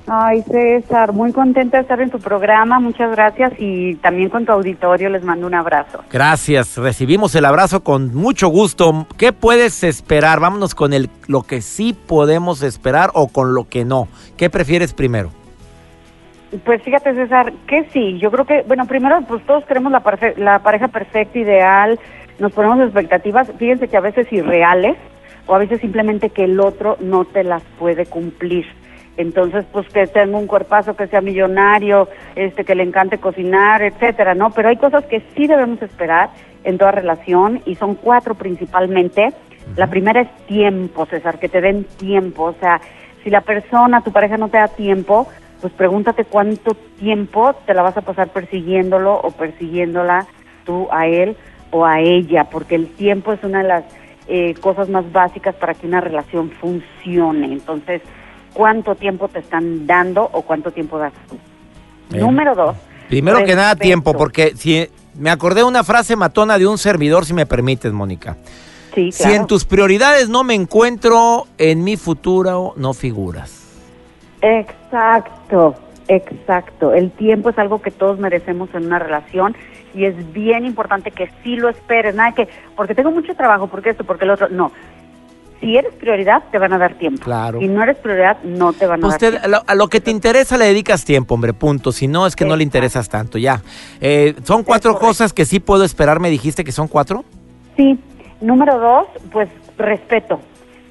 Ay, 0.09 0.41
César, 0.43 1.11
muy 1.11 1.33
contenta 1.33 1.75
de 1.75 1.81
estar 1.81 1.99
en 1.99 2.09
tu 2.09 2.19
programa, 2.19 2.79
muchas 2.79 3.11
gracias 3.11 3.51
y 3.57 3.95
también 3.95 4.29
con 4.29 4.45
tu 4.45 4.53
auditorio 4.53 5.09
les 5.09 5.21
mando 5.21 5.45
un 5.45 5.53
abrazo. 5.53 6.01
Gracias, 6.09 6.77
recibimos 6.77 7.35
el 7.35 7.43
abrazo 7.43 7.83
con 7.83 8.15
mucho 8.15 8.47
gusto. 8.47 9.05
¿Qué 9.17 9.33
puedes 9.33 9.83
esperar? 9.83 10.39
Vámonos 10.39 10.75
con 10.75 10.93
el, 10.93 11.09
lo 11.27 11.43
que 11.43 11.59
sí 11.59 11.93
podemos 11.93 12.63
esperar 12.63 13.11
o 13.15 13.27
con 13.27 13.53
lo 13.53 13.67
que 13.67 13.83
no. 13.83 14.07
¿Qué 14.37 14.49
prefieres 14.49 14.93
primero? 14.93 15.29
Pues 16.63 16.81
fíjate, 16.83 17.13
César, 17.13 17.51
que 17.67 17.89
sí, 17.91 18.17
yo 18.17 18.31
creo 18.31 18.45
que, 18.45 18.63
bueno, 18.65 18.85
primero, 18.85 19.19
pues 19.27 19.45
todos 19.45 19.65
queremos 19.65 19.91
la, 19.91 20.01
la 20.37 20.59
pareja 20.59 20.87
perfecta, 20.87 21.37
ideal, 21.37 21.99
nos 22.39 22.53
ponemos 22.53 22.79
expectativas, 22.79 23.51
fíjense 23.57 23.89
que 23.89 23.97
a 23.97 24.01
veces 24.01 24.31
irreales 24.31 24.95
o 25.47 25.55
a 25.55 25.57
veces 25.57 25.81
simplemente 25.81 26.29
que 26.29 26.45
el 26.45 26.61
otro 26.61 26.95
no 27.01 27.25
te 27.25 27.43
las 27.43 27.61
puede 27.77 28.05
cumplir 28.05 28.65
entonces 29.17 29.65
pues 29.71 29.87
que 29.89 30.07
tenga 30.07 30.37
un 30.37 30.47
cuerpazo, 30.47 30.95
que 30.95 31.07
sea 31.07 31.21
millonario, 31.21 32.07
este 32.35 32.63
que 32.63 32.75
le 32.75 32.83
encante 32.83 33.17
cocinar, 33.17 33.81
etcétera, 33.81 34.35
¿no? 34.35 34.51
Pero 34.51 34.69
hay 34.69 34.77
cosas 34.77 35.05
que 35.05 35.21
sí 35.35 35.47
debemos 35.47 35.81
esperar 35.81 36.29
en 36.63 36.77
toda 36.77 36.91
relación 36.91 37.61
y 37.65 37.75
son 37.75 37.95
cuatro 37.95 38.35
principalmente. 38.35 39.33
La 39.75 39.87
primera 39.87 40.21
es 40.21 40.29
tiempo, 40.45 41.05
César, 41.07 41.39
que 41.39 41.49
te 41.49 41.61
den 41.61 41.83
tiempo, 41.83 42.43
o 42.43 42.53
sea, 42.53 42.79
si 43.23 43.29
la 43.29 43.41
persona, 43.41 44.01
tu 44.01 44.11
pareja 44.11 44.37
no 44.37 44.47
te 44.47 44.57
da 44.57 44.69
tiempo, 44.69 45.27
pues 45.59 45.73
pregúntate 45.73 46.23
cuánto 46.23 46.75
tiempo 46.99 47.53
te 47.65 47.73
la 47.73 47.81
vas 47.81 47.97
a 47.97 48.01
pasar 48.01 48.29
persiguiéndolo 48.29 49.15
o 49.15 49.31
persiguiéndola 49.31 50.27
tú 50.65 50.87
a 50.91 51.07
él 51.07 51.35
o 51.71 51.85
a 51.85 51.99
ella, 51.99 52.45
porque 52.45 52.75
el 52.75 52.87
tiempo 52.87 53.33
es 53.33 53.43
una 53.43 53.63
de 53.63 53.67
las 53.67 53.83
eh, 54.27 54.53
cosas 54.61 54.89
más 54.89 55.11
básicas 55.11 55.55
para 55.55 55.73
que 55.73 55.87
una 55.87 56.01
relación 56.01 56.51
funcione. 56.51 57.47
Entonces, 57.47 58.01
¿cuánto 58.57 58.95
tiempo 58.95 59.27
te 59.27 59.37
están 59.37 59.85
dando 59.85 60.27
o 60.33 60.41
cuánto 60.41 60.71
tiempo 60.71 60.97
das 60.97 61.13
tú? 61.29 61.37
Número 62.17 62.55
dos. 62.55 62.75
Primero 63.07 63.45
que 63.45 63.55
nada, 63.55 63.75
tiempo, 63.75 64.13
porque 64.13 64.53
si 64.55 64.89
me 65.13 65.29
acordé 65.29 65.63
una 65.63 65.83
frase 65.83 66.15
matona 66.15 66.57
de 66.57 66.65
un 66.65 66.79
servidor, 66.79 67.25
si 67.25 67.35
me 67.35 67.45
permites, 67.45 67.93
Mónica. 67.93 68.35
Sí, 68.95 69.11
Si 69.11 69.31
en 69.31 69.45
tus 69.45 69.63
prioridades 69.63 70.27
no 70.27 70.43
me 70.43 70.55
encuentro, 70.55 71.45
en 71.59 71.83
mi 71.83 71.97
futuro 71.97 72.73
no 72.77 72.95
figuras. 72.95 73.63
Exacto, 74.41 75.75
exacto. 76.07 76.95
El 76.95 77.11
tiempo 77.11 77.51
es 77.51 77.59
algo 77.59 77.79
que 77.79 77.91
todos 77.91 78.17
merecemos 78.17 78.69
en 78.73 78.87
una 78.87 78.97
relación 78.97 79.55
y 79.93 80.05
es 80.05 80.33
bien 80.33 80.65
importante 80.65 81.11
que 81.11 81.29
sí 81.43 81.57
lo 81.57 81.69
esperes. 81.69 82.15
Nada 82.15 82.31
que, 82.31 82.47
porque 82.75 82.95
tengo 82.95 83.11
mucho 83.11 83.35
trabajo, 83.35 83.67
porque 83.67 83.91
esto, 83.91 84.03
porque 84.03 84.25
el 84.25 84.31
otro. 84.31 84.49
No. 84.49 84.71
Si 85.59 85.75
eres 85.75 85.93
prioridad, 85.95 86.43
te 86.51 86.59
van 86.59 86.73
a 86.73 86.77
dar 86.77 86.95
tiempo. 86.95 87.23
Claro. 87.23 87.59
Si 87.59 87.67
no 87.67 87.81
eres 87.81 87.97
prioridad, 87.97 88.37
no 88.43 88.73
te 88.73 88.85
van 88.85 89.03
a 89.03 89.07
dar 89.07 89.17
tiempo. 89.17 89.39
a 89.43 89.47
lo, 89.47 89.63
a 89.65 89.75
lo 89.75 89.87
que 89.87 89.99
te 89.99 90.11
interesa 90.11 90.57
le 90.57 90.65
dedicas 90.65 91.03
tiempo, 91.03 91.33
hombre, 91.33 91.53
punto. 91.53 91.91
Si 91.91 92.07
no, 92.07 92.27
es 92.27 92.35
que 92.35 92.45
no 92.45 92.55
le 92.55 92.63
interesas 92.63 93.09
tanto, 93.09 93.37
ya. 93.37 93.61
Eh, 93.99 94.35
son 94.43 94.63
cuatro 94.63 94.99
cosas 94.99 95.33
que 95.33 95.45
sí 95.45 95.59
puedo 95.59 95.83
esperar, 95.83 96.19
me 96.19 96.29
dijiste 96.29 96.63
que 96.63 96.71
son 96.71 96.87
cuatro. 96.87 97.25
Sí. 97.75 97.99
Número 98.39 98.77
dos, 98.77 99.07
pues 99.31 99.49
respeto. 99.77 100.39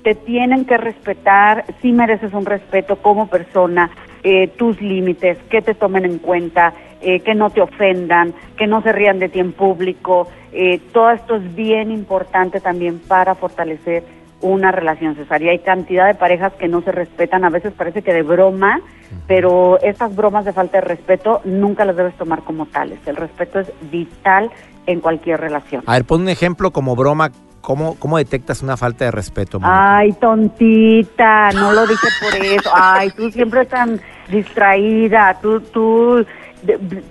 Te 0.03 0.15
tienen 0.15 0.65
que 0.65 0.77
respetar, 0.77 1.65
si 1.81 1.93
mereces 1.93 2.33
un 2.33 2.45
respeto 2.45 2.97
como 2.97 3.29
persona, 3.29 3.91
eh, 4.23 4.49
tus 4.57 4.81
límites, 4.81 5.39
que 5.49 5.63
te 5.63 5.75
tomen 5.75 6.05
en 6.05 6.19
cuenta, 6.19 6.73
eh, 7.01 7.21
que 7.21 7.35
no 7.35 7.51
te 7.51 7.61
ofendan, 7.61 8.35
que 8.57 8.67
no 8.67 8.83
se 8.83 8.93
rían 8.93 9.21
de 9.21 9.29
ti 9.29 9.39
en 9.39 9.53
público. 9.53 10.29
Eh, 10.53 10.81
todo 10.93 11.11
esto 11.11 11.37
es 11.37 11.55
bien 11.55 11.93
importante 11.93 12.61
también 12.61 12.99
para 12.99 13.37
fortalecer 13.37 14.03
una 14.41 14.73
relación. 14.73 15.17
Y 15.41 15.49
hay 15.49 15.59
cantidad 15.61 16.07
de 16.07 16.15
parejas 16.15 16.53
que 16.55 16.69
no 16.69 16.83
se 16.83 16.93
respetan, 16.93 17.45
a 17.45 17.51
veces 17.51 17.73
parece 17.73 18.03
que 18.03 18.13
de 18.13 18.23
broma, 18.23 18.81
pero 19.27 19.81
estas 19.81 20.15
bromas 20.15 20.45
de 20.45 20.53
falta 20.53 20.79
de 20.79 20.83
respeto 20.83 21.41
nunca 21.45 21.85
las 21.85 21.97
debes 21.97 22.15
tomar 22.17 22.43
como 22.43 22.67
tales. 22.67 22.99
El 23.07 23.17
respeto 23.17 23.61
es 23.61 23.73
vital 23.91 24.51
en 24.87 25.01
cualquier 25.01 25.41
relación. 25.41 25.83
A 25.87 25.95
ver, 25.95 26.05
pon 26.05 26.23
un 26.23 26.29
ejemplo 26.29 26.71
como 26.71 26.97
broma. 26.97 27.31
¿Cómo, 27.61 27.97
cómo 27.99 28.17
detectas 28.17 28.63
una 28.63 28.77
falta 28.77 29.07
de 29.07 29.11
respeto? 29.11 29.59
Mónica? 29.59 29.97
Ay, 29.97 30.13
tontita, 30.13 31.51
no 31.51 31.73
lo 31.73 31.85
dije 31.85 32.07
por 32.21 32.45
eso. 32.45 32.71
Ay, 32.73 33.11
tú 33.11 33.29
siempre 33.33 33.65
tan 33.65 34.01
distraída. 34.29 35.37
Tú, 35.43 35.61
tú, 35.61 36.25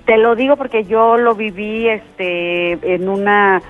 te 0.06 0.18
lo 0.18 0.34
digo 0.36 0.56
porque 0.56 0.86
yo 0.86 1.18
lo 1.18 1.36
viví, 1.36 1.90
este, 1.90 2.96
en 2.96 3.10
una 3.10 3.62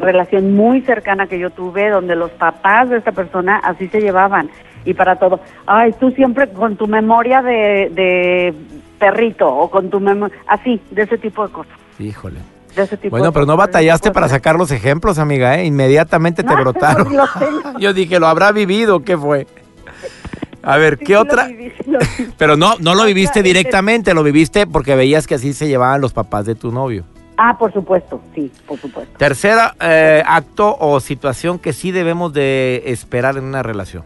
relación 0.00 0.54
muy 0.54 0.82
cercana 0.82 1.26
que 1.26 1.38
yo 1.38 1.50
tuve, 1.50 1.88
donde 1.90 2.14
los 2.16 2.30
papás 2.32 2.90
de 2.90 2.98
esta 2.98 3.12
persona 3.12 3.58
así 3.58 3.88
se 3.88 4.00
llevaban 4.00 4.50
y 4.84 4.94
para 4.94 5.16
todo. 5.16 5.40
Ay, 5.66 5.92
tú 5.98 6.10
siempre 6.10 6.48
con 6.48 6.76
tu 6.76 6.86
memoria 6.86 7.42
de, 7.42 7.90
de 7.92 8.54
perrito 8.98 9.46
o 9.48 9.70
con 9.70 9.90
tu 9.90 10.00
memoria, 10.00 10.36
así, 10.46 10.80
de 10.90 11.02
ese 11.02 11.18
tipo 11.18 11.46
de 11.46 11.52
cosas. 11.52 11.72
Híjole. 11.98 12.40
De 12.76 12.82
ese 12.82 12.96
tipo 12.96 13.10
Bueno, 13.10 13.26
de 13.26 13.32
pero 13.32 13.46
no 13.46 13.54
cosas, 13.56 13.68
batallaste 13.68 14.10
para 14.12 14.28
sacar 14.28 14.56
los 14.56 14.70
ejemplos, 14.70 15.18
amiga, 15.18 15.58
¿eh? 15.58 15.64
Inmediatamente 15.66 16.42
te 16.42 16.54
No, 16.54 16.60
brotaron. 16.62 17.08
Yo 17.80 17.92
dije, 17.92 18.20
¿lo 18.20 18.26
habrá 18.28 18.52
vivido? 18.52 19.00
¿Qué 19.00 19.16
fue? 19.18 19.46
A 20.62 20.76
ver, 20.76 20.98
¿qué 20.98 21.06
sí 21.06 21.14
otra? 21.14 21.46
viví. 21.46 21.72
Pero 22.36 22.56
no, 22.56 22.74
no 22.80 22.94
lo 22.94 23.04
viviste 23.04 23.42
directamente, 23.42 24.12
lo 24.12 24.22
viviste 24.22 24.66
porque 24.66 24.94
veías 24.94 25.26
que 25.26 25.34
así 25.36 25.52
se 25.54 25.68
llevaban 25.68 26.00
los 26.02 26.12
papás 26.12 26.44
de 26.44 26.54
tu 26.54 26.70
novio. 26.70 27.04
Ah, 27.42 27.56
por 27.56 27.72
supuesto, 27.72 28.20
sí, 28.34 28.52
por 28.66 28.76
supuesto. 28.78 29.16
Tercera 29.16 29.74
eh, 29.80 30.22
acto 30.26 30.76
o 30.78 31.00
situación 31.00 31.58
que 31.58 31.72
sí 31.72 31.90
debemos 31.90 32.34
de 32.34 32.82
esperar 32.84 33.38
en 33.38 33.44
una 33.44 33.62
relación. 33.62 34.04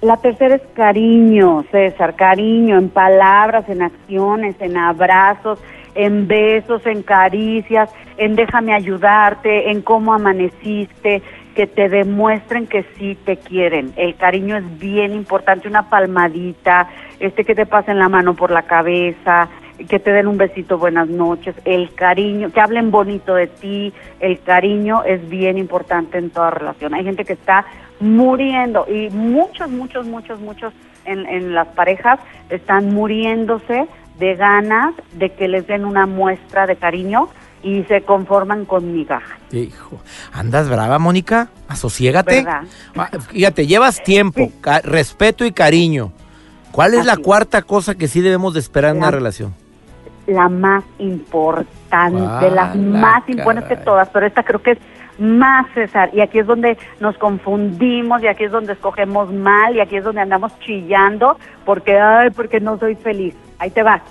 La 0.00 0.16
tercera 0.16 0.54
es 0.54 0.62
cariño, 0.72 1.66
César, 1.70 2.16
cariño 2.16 2.78
en 2.78 2.88
palabras, 2.88 3.68
en 3.68 3.82
acciones, 3.82 4.56
en 4.60 4.78
abrazos, 4.78 5.58
en 5.94 6.26
besos, 6.26 6.86
en 6.86 7.02
caricias, 7.02 7.90
en 8.16 8.36
déjame 8.36 8.72
ayudarte, 8.72 9.70
en 9.70 9.82
cómo 9.82 10.14
amaneciste, 10.14 11.22
que 11.54 11.66
te 11.66 11.90
demuestren 11.90 12.66
que 12.66 12.86
sí 12.96 13.18
te 13.26 13.36
quieren. 13.36 13.92
El 13.96 14.16
cariño 14.16 14.56
es 14.56 14.78
bien 14.78 15.12
importante, 15.12 15.68
una 15.68 15.90
palmadita, 15.90 16.88
este 17.20 17.44
que 17.44 17.54
te 17.54 17.66
pasen 17.66 17.98
la 17.98 18.08
mano 18.08 18.32
por 18.32 18.50
la 18.50 18.62
cabeza, 18.62 19.50
que 19.88 19.98
te 19.98 20.10
den 20.12 20.26
un 20.26 20.36
besito 20.38 20.78
buenas 20.78 21.08
noches, 21.08 21.54
el 21.64 21.94
cariño, 21.94 22.50
que 22.52 22.60
hablen 22.60 22.90
bonito 22.90 23.34
de 23.34 23.46
ti, 23.46 23.92
el 24.20 24.40
cariño 24.42 25.02
es 25.04 25.28
bien 25.28 25.58
importante 25.58 26.18
en 26.18 26.30
toda 26.30 26.50
relación. 26.50 26.94
Hay 26.94 27.04
gente 27.04 27.24
que 27.24 27.34
está 27.34 27.64
muriendo 28.00 28.86
y 28.88 29.10
muchos, 29.10 29.70
muchos, 29.70 30.06
muchos, 30.06 30.40
muchos 30.40 30.72
en, 31.04 31.26
en 31.26 31.54
las 31.54 31.68
parejas 31.68 32.18
están 32.50 32.92
muriéndose 32.94 33.86
de 34.18 34.34
ganas 34.36 34.94
de 35.14 35.30
que 35.32 35.48
les 35.48 35.66
den 35.66 35.84
una 35.84 36.06
muestra 36.06 36.66
de 36.66 36.76
cariño 36.76 37.28
y 37.62 37.82
se 37.84 38.02
conforman 38.02 38.64
con 38.66 38.92
migajas. 38.92 39.38
Hijo, 39.50 39.98
¿andas 40.32 40.68
brava, 40.68 40.98
Mónica? 40.98 41.48
Asociégate. 41.66 42.36
¿Verdad? 42.44 42.62
Ah, 42.96 43.08
Fíjate, 43.30 43.66
llevas 43.66 44.02
tiempo, 44.02 44.50
respeto 44.84 45.44
y 45.46 45.52
cariño. 45.52 46.12
¿Cuál 46.72 46.94
es 46.94 47.06
la 47.06 47.16
cuarta 47.16 47.62
cosa 47.62 47.94
que 47.94 48.08
sí 48.08 48.20
debemos 48.20 48.52
de 48.54 48.60
esperar 48.60 48.90
en 48.90 48.98
una 48.98 49.06
La- 49.06 49.16
relación? 49.16 49.54
La 50.26 50.48
más 50.48 50.84
importante, 50.98 52.44
de 52.44 52.50
las 52.50 52.74
la 52.76 52.98
más 53.00 53.28
importantes 53.28 53.78
caray. 53.78 53.84
todas, 53.84 54.08
pero 54.10 54.26
esta 54.26 54.42
creo 54.42 54.62
que 54.62 54.72
es 54.72 54.78
más 55.18 55.66
César, 55.74 56.10
y 56.12 56.20
aquí 56.20 56.40
es 56.40 56.46
donde 56.46 56.76
nos 57.00 57.16
confundimos, 57.18 58.22
y 58.22 58.26
aquí 58.26 58.44
es 58.44 58.52
donde 58.52 58.72
escogemos 58.72 59.32
mal, 59.32 59.76
y 59.76 59.80
aquí 59.80 59.96
es 59.96 60.04
donde 60.04 60.20
andamos 60.20 60.58
chillando, 60.60 61.38
porque, 61.64 61.98
ay, 61.98 62.30
porque 62.30 62.60
no 62.60 62.78
soy 62.78 62.96
feliz. 62.96 63.34
Ahí 63.58 63.70
te 63.70 63.82
va. 63.82 64.02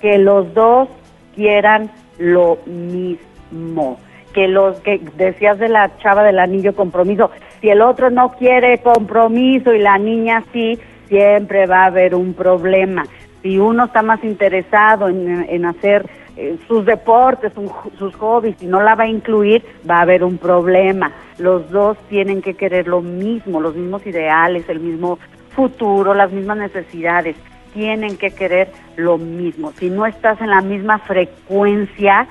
Que 0.00 0.18
los 0.18 0.52
dos 0.54 0.88
quieran 1.34 1.90
lo 2.18 2.58
mismo. 2.66 3.98
Que 4.34 4.48
los 4.48 4.78
que 4.80 5.00
decías 5.16 5.58
de 5.58 5.68
la 5.68 5.96
chava 5.98 6.22
del 6.22 6.38
anillo 6.38 6.74
compromiso, 6.74 7.30
si 7.60 7.70
el 7.70 7.80
otro 7.80 8.10
no 8.10 8.30
quiere 8.32 8.78
compromiso 8.78 9.72
y 9.72 9.78
la 9.78 9.98
niña 9.98 10.44
sí, 10.52 10.78
siempre 11.08 11.66
va 11.66 11.84
a 11.84 11.86
haber 11.86 12.14
un 12.14 12.34
problema. 12.34 13.04
Si 13.42 13.58
uno 13.58 13.84
está 13.84 14.02
más 14.02 14.22
interesado 14.24 15.08
en, 15.08 15.46
en 15.48 15.64
hacer 15.64 16.08
eh, 16.36 16.56
sus 16.66 16.84
deportes, 16.84 17.52
un- 17.56 17.70
sus 17.98 18.14
hobbies, 18.16 18.56
y 18.62 18.66
no 18.66 18.80
la 18.82 18.94
va 18.94 19.04
a 19.04 19.08
incluir, 19.08 19.64
va 19.88 19.98
a 19.98 20.02
haber 20.02 20.22
un 20.24 20.38
problema. 20.38 21.12
Los 21.38 21.70
dos 21.70 21.96
tienen 22.08 22.42
que 22.42 22.54
querer 22.54 22.86
lo 22.88 23.00
mismo, 23.00 23.60
los 23.60 23.74
mismos 23.76 24.06
ideales, 24.06 24.68
el 24.68 24.80
mismo 24.80 25.18
futuro, 25.54 26.14
las 26.14 26.30
mismas 26.32 26.58
necesidades. 26.58 27.36
Tienen 27.74 28.16
que 28.16 28.30
querer 28.30 28.72
lo 28.96 29.18
mismo. 29.18 29.72
Si 29.78 29.90
no 29.90 30.06
estás 30.06 30.40
en 30.40 30.50
la 30.50 30.60
misma 30.62 30.98
frecuencia, 31.00 32.26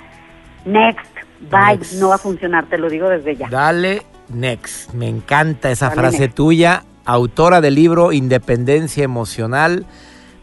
next, 0.66 1.06
bye, 1.50 1.78
Next. 1.78 1.94
no 2.00 2.10
va 2.10 2.16
a 2.16 2.20
funcionar, 2.20 2.66
te 2.66 2.78
lo 2.78 2.90
digo 2.90 3.08
desde 3.10 3.36
ya. 3.36 3.48
Dale 3.50 4.02
next. 4.34 4.94
Me 4.94 5.08
encanta 5.08 5.72
esa 5.72 5.90
Dale 5.90 6.02
frase 6.02 6.20
next. 6.22 6.36
tuya, 6.36 6.84
autora 7.06 7.62
del 7.62 7.76
libro 7.76 8.12
Independencia 8.12 9.04
Emocional. 9.04 9.86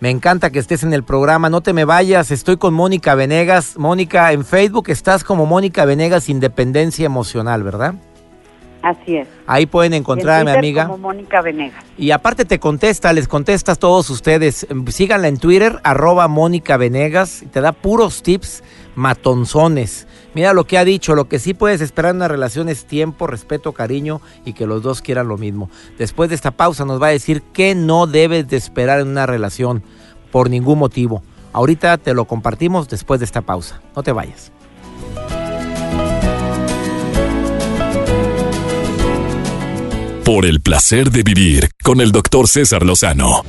Me 0.05 0.11
encanta 0.11 0.51
que 0.51 0.59
estés 0.59 0.83
en 0.83 0.93
el 0.93 1.03
programa. 1.03 1.49
No 1.49 1.63
te 1.63 1.73
me 1.73 1.87
vayas. 1.87 2.31
Estoy 2.31 2.59
con 2.59 2.75
Mónica 2.75 3.15
Venegas. 3.15 3.79
Mónica, 3.79 4.33
en 4.33 4.45
Facebook 4.45 4.91
estás 4.91 5.25
como 5.25 5.47
Mónica 5.47 5.87
Venegas 5.87 6.29
Independencia 6.29 7.07
Emocional, 7.07 7.63
¿verdad? 7.63 7.95
Así 8.83 9.17
es. 9.17 9.27
Ahí 9.47 9.65
pueden 9.65 9.95
en 9.95 10.01
encontrar 10.01 10.43
a 10.43 10.45
mi 10.45 10.51
amiga. 10.51 10.89
Como 10.89 10.99
Mónica 10.99 11.41
Venegas. 11.41 11.83
Y 11.97 12.11
aparte 12.11 12.45
te 12.45 12.59
contesta, 12.61 13.15
les 13.15 13.27
contestas 13.27 13.79
todos 13.79 14.11
ustedes. 14.11 14.67
Síganla 14.89 15.29
en 15.29 15.39
Twitter, 15.39 15.81
arroba 15.85 16.29
Mónica 16.29 16.77
Venegas. 16.77 17.41
y 17.41 17.47
Te 17.47 17.63
da 17.63 17.73
puros 17.73 18.23
tips 18.23 18.63
matonzones. 18.95 20.07
Mira 20.35 20.53
lo 20.53 20.67
que 20.67 20.79
ha 20.79 20.85
dicho, 20.85 21.15
lo 21.15 21.29
que 21.29 21.39
sí 21.39 21.55
puedes 21.55 21.81
esperar 21.81 22.11
en 22.11 22.17
una 22.17 22.29
relación 22.29 22.69
es 22.69 22.87
tiempo, 22.87 23.27
respeto, 23.27 23.73
cariño 23.73 24.21
y 24.45 24.53
que 24.53 24.67
los 24.67 24.83
dos 24.83 25.03
quieran 25.03 25.29
lo 25.29 25.39
mismo. 25.39 25.71
Después 25.99 26.29
de 26.29 26.35
esta 26.35 26.51
pausa 26.51 26.85
nos 26.85 27.01
va 27.01 27.09
a 27.09 27.11
decir 27.11 27.43
qué 27.53 27.75
no 27.75 28.07
debes 28.07 28.49
de 28.49 28.57
esperar 28.57 29.01
en 29.01 29.09
una 29.09 29.27
relación 29.27 29.83
por 30.31 30.51
ningún 30.51 30.79
motivo. 30.79 31.23
Ahorita 31.53 31.99
te 31.99 32.15
lo 32.15 32.25
compartimos 32.25 32.89
después 32.89 33.21
de 33.21 33.27
esta 33.27 33.43
pausa. 33.43 33.81
No 33.95 34.03
te 34.03 34.13
vayas. 34.13 34.51
Por 40.25 40.47
el 40.47 40.61
placer 40.63 41.11
de 41.11 41.23
vivir 41.23 41.69
con 41.83 42.01
el 42.01 42.11
doctor 42.11 42.49
César 42.49 42.83
Lozano. 42.83 43.43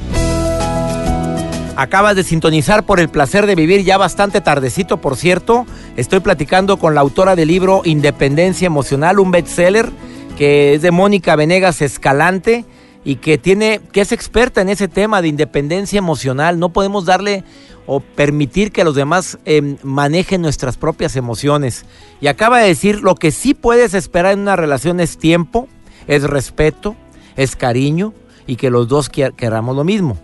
Acabas 1.77 2.15
de 2.15 2.24
sintonizar 2.24 2.86
por 2.86 3.01
el 3.01 3.10
placer 3.10 3.46
de 3.48 3.55
vivir 3.55 3.84
ya 3.84 3.98
bastante 3.98 4.39
tardecito, 4.39 4.98
por 5.01 5.17
cierto. 5.17 5.65
Estoy 5.98 6.22
platicando 6.22 6.77
con 6.77 6.96
la 6.96 7.01
autora 7.01 7.36
del 7.36 7.50
libro 7.50 7.82
Independencia 7.84 8.65
Emocional, 8.65 9.20
un 9.20 9.32
bestseller 9.32 9.91
que 10.38 10.75
es 10.75 10.82
de 10.82 10.91
Mónica 10.91 11.36
Venegas 11.36 11.82
Escalante 11.82 12.63
y 13.03 13.17
que 13.17 13.38
tiene 13.38 13.82
que 13.91 14.01
es 14.01 14.13
experta 14.13 14.62
en 14.62 14.70
ese 14.70 14.88
tema 14.88 15.22
de 15.22 15.27
independencia 15.27 15.98
emocional. 15.98 16.60
No 16.60 16.70
podemos 16.70 17.03
darle 17.03 17.44
o 17.88 18.00
permitir 18.00 18.72
que 18.72 18.86
los 18.86 18.96
demás 18.96 19.38
eh, 19.44 19.75
manejen 19.84 20.41
nuestras 20.41 20.77
propias 20.77 21.17
emociones. 21.17 21.86
Y 22.22 22.27
acaba 22.27 22.60
de 22.60 22.67
decir 22.67 23.01
lo 23.01 23.15
que 23.15 23.32
sí 23.32 23.53
puedes 23.53 23.94
esperar 23.94 24.32
en 24.32 24.39
una 24.39 24.55
relación 24.55 25.01
es 25.01 25.17
tiempo, 25.17 25.67
es 26.08 26.24
respeto, 26.24 26.96
es 27.36 27.58
cariño 27.58 28.13
y 28.48 28.55
que 28.55 28.70
los 28.70 28.88
dos 28.88 29.10
queramos 29.10 29.75
lo 29.75 29.84
mismo. 29.84 30.17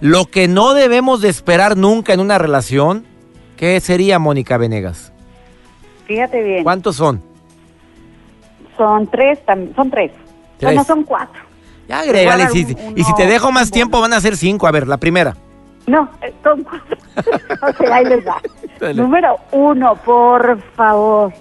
Lo 0.00 0.26
que 0.26 0.48
no 0.48 0.74
debemos 0.74 1.20
de 1.20 1.28
esperar 1.28 1.76
nunca 1.76 2.14
en 2.14 2.20
una 2.20 2.38
relación, 2.38 3.04
¿qué 3.56 3.78
sería, 3.80 4.18
Mónica 4.18 4.56
Venegas? 4.56 5.12
Fíjate 6.06 6.42
bien. 6.42 6.64
¿Cuántos 6.64 6.96
son? 6.96 7.22
Son 8.76 9.06
tres, 9.08 9.38
son 9.76 9.90
tres. 9.90 10.12
No, 10.60 10.84
son 10.84 11.04
cuatro. 11.04 11.42
Ya 11.88 12.00
agrégale, 12.00 12.44
y 12.54 13.04
si 13.04 13.14
te 13.14 13.26
dejo 13.26 13.52
más 13.52 13.70
tiempo 13.70 14.00
van 14.00 14.12
a 14.12 14.20
ser 14.20 14.36
cinco. 14.36 14.66
A 14.66 14.70
ver, 14.70 14.86
la 14.86 14.96
primera. 14.96 15.36
No, 15.86 16.08
eh, 16.22 16.32
son 16.42 16.62
cuatro. 16.62 16.96
ok, 17.68 17.90
ahí 17.90 18.04
les 18.04 18.24
da. 18.24 18.40
Número 18.94 19.36
uno, 19.52 19.96
por 19.96 20.62
favor, 20.76 21.32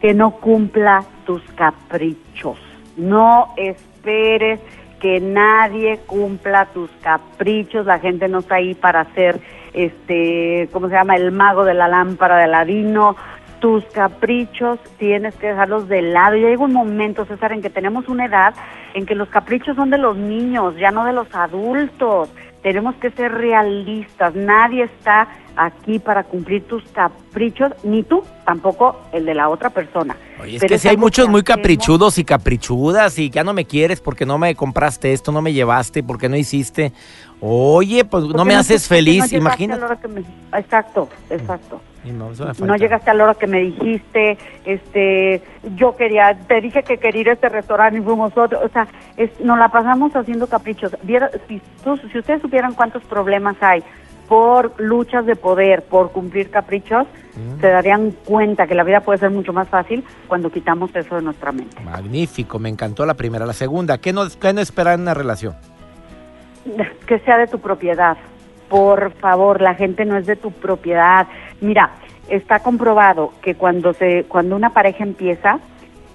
que 0.00 0.14
no 0.14 0.32
cumpla 0.32 1.04
tus 1.24 1.42
caprichos. 1.56 2.58
No 2.96 3.54
esperes 3.56 4.60
que 5.02 5.18
nadie 5.18 5.98
cumpla 6.06 6.66
tus 6.66 6.88
caprichos. 7.02 7.84
La 7.84 7.98
gente 7.98 8.28
no 8.28 8.38
está 8.38 8.54
ahí 8.54 8.74
para 8.74 9.04
ser, 9.14 9.40
este, 9.74 10.68
¿cómo 10.72 10.88
se 10.88 10.94
llama? 10.94 11.16
El 11.16 11.32
mago 11.32 11.64
de 11.64 11.74
la 11.74 11.88
lámpara 11.88 12.36
de 12.36 12.44
Aladino. 12.44 13.16
Tus 13.58 13.84
caprichos 13.86 14.78
tienes 14.98 15.34
que 15.34 15.48
dejarlos 15.48 15.88
de 15.88 16.02
lado. 16.02 16.36
Y 16.36 16.42
llega 16.42 16.62
un 16.62 16.72
momento, 16.72 17.24
César, 17.24 17.52
en 17.52 17.62
que 17.62 17.68
tenemos 17.68 18.08
una 18.08 18.26
edad 18.26 18.54
en 18.94 19.04
que 19.04 19.16
los 19.16 19.28
caprichos 19.28 19.74
son 19.74 19.90
de 19.90 19.98
los 19.98 20.16
niños, 20.16 20.76
ya 20.76 20.92
no 20.92 21.04
de 21.04 21.12
los 21.12 21.34
adultos. 21.34 22.32
Tenemos 22.62 22.94
que 22.96 23.10
ser 23.10 23.32
realistas. 23.32 24.36
Nadie 24.36 24.84
está 24.84 25.26
aquí 25.56 25.98
para 25.98 26.22
cumplir 26.22 26.62
tus 26.68 26.84
caprichos, 26.92 27.72
ni 27.82 28.04
tú, 28.04 28.22
tampoco 28.44 29.00
el 29.12 29.24
de 29.24 29.34
la 29.34 29.48
otra 29.48 29.70
persona. 29.70 30.16
Oye, 30.40 30.56
es 30.56 30.64
que 30.64 30.78
si 30.78 30.88
hay 30.88 30.96
muchos 30.96 31.28
muy 31.28 31.42
caprichudos 31.42 32.18
y 32.18 32.24
caprichudas 32.24 33.18
y 33.18 33.30
ya 33.30 33.44
no 33.44 33.52
me 33.52 33.64
quieres 33.64 34.00
porque 34.00 34.26
no 34.26 34.38
me 34.38 34.54
compraste 34.54 35.12
esto, 35.12 35.32
no 35.32 35.42
me 35.42 35.52
llevaste, 35.52 36.02
porque 36.02 36.28
no 36.28 36.36
hiciste. 36.36 36.92
Oye, 37.40 38.04
pues 38.04 38.24
no 38.24 38.44
me 38.44 38.54
haces 38.54 38.86
feliz, 38.88 39.32
imagínate. 39.32 39.82
Exacto, 40.52 41.08
exacto. 41.30 41.80
No, 42.04 42.76
llegaste 42.76 43.10
a 43.10 43.14
la 43.14 43.24
hora 43.24 43.34
que 43.34 43.46
me 43.46 43.60
dijiste, 43.60 44.36
este, 44.64 45.40
yo 45.76 45.94
quería, 45.94 46.36
te 46.48 46.60
dije 46.60 46.82
que 46.82 46.98
quería 46.98 47.20
ir 47.20 47.28
a 47.30 47.32
este 47.34 47.48
restaurante 47.48 47.98
y 47.98 48.02
fuimos 48.02 48.36
otro, 48.36 48.60
o 48.60 48.68
sea, 48.70 48.88
nos 49.40 49.56
la 49.56 49.68
pasamos 49.68 50.14
haciendo 50.16 50.48
caprichos. 50.48 50.96
si, 51.46 51.60
si 52.10 52.18
ustedes 52.18 52.42
supieran 52.42 52.74
cuántos 52.74 53.04
problemas 53.04 53.56
hay 53.60 53.84
por 54.32 54.80
luchas 54.80 55.26
de 55.26 55.36
poder, 55.36 55.82
por 55.82 56.10
cumplir 56.10 56.48
caprichos, 56.48 57.06
mm. 57.36 57.60
se 57.60 57.66
darían 57.66 58.12
cuenta 58.24 58.66
que 58.66 58.74
la 58.74 58.82
vida 58.82 59.02
puede 59.02 59.18
ser 59.18 59.28
mucho 59.28 59.52
más 59.52 59.68
fácil 59.68 60.02
cuando 60.26 60.48
quitamos 60.48 60.90
eso 60.96 61.16
de 61.16 61.20
nuestra 61.20 61.52
mente. 61.52 61.78
Magnífico, 61.82 62.58
me 62.58 62.70
encantó 62.70 63.04
la 63.04 63.12
primera. 63.12 63.44
La 63.44 63.52
segunda, 63.52 63.98
¿qué 63.98 64.14
no, 64.14 64.22
qué 64.40 64.54
no 64.54 64.62
esperar 64.62 64.94
en 64.94 65.02
una 65.02 65.12
relación? 65.12 65.54
Que 67.06 67.18
sea 67.18 67.36
de 67.36 67.46
tu 67.46 67.58
propiedad. 67.58 68.16
Por 68.70 69.12
favor, 69.16 69.60
la 69.60 69.74
gente 69.74 70.06
no 70.06 70.16
es 70.16 70.24
de 70.24 70.36
tu 70.36 70.50
propiedad. 70.50 71.26
Mira, 71.60 71.90
está 72.30 72.60
comprobado 72.60 73.34
que 73.42 73.54
cuando 73.54 73.92
se, 73.92 74.24
cuando 74.24 74.56
una 74.56 74.70
pareja 74.70 75.04
empieza, 75.04 75.58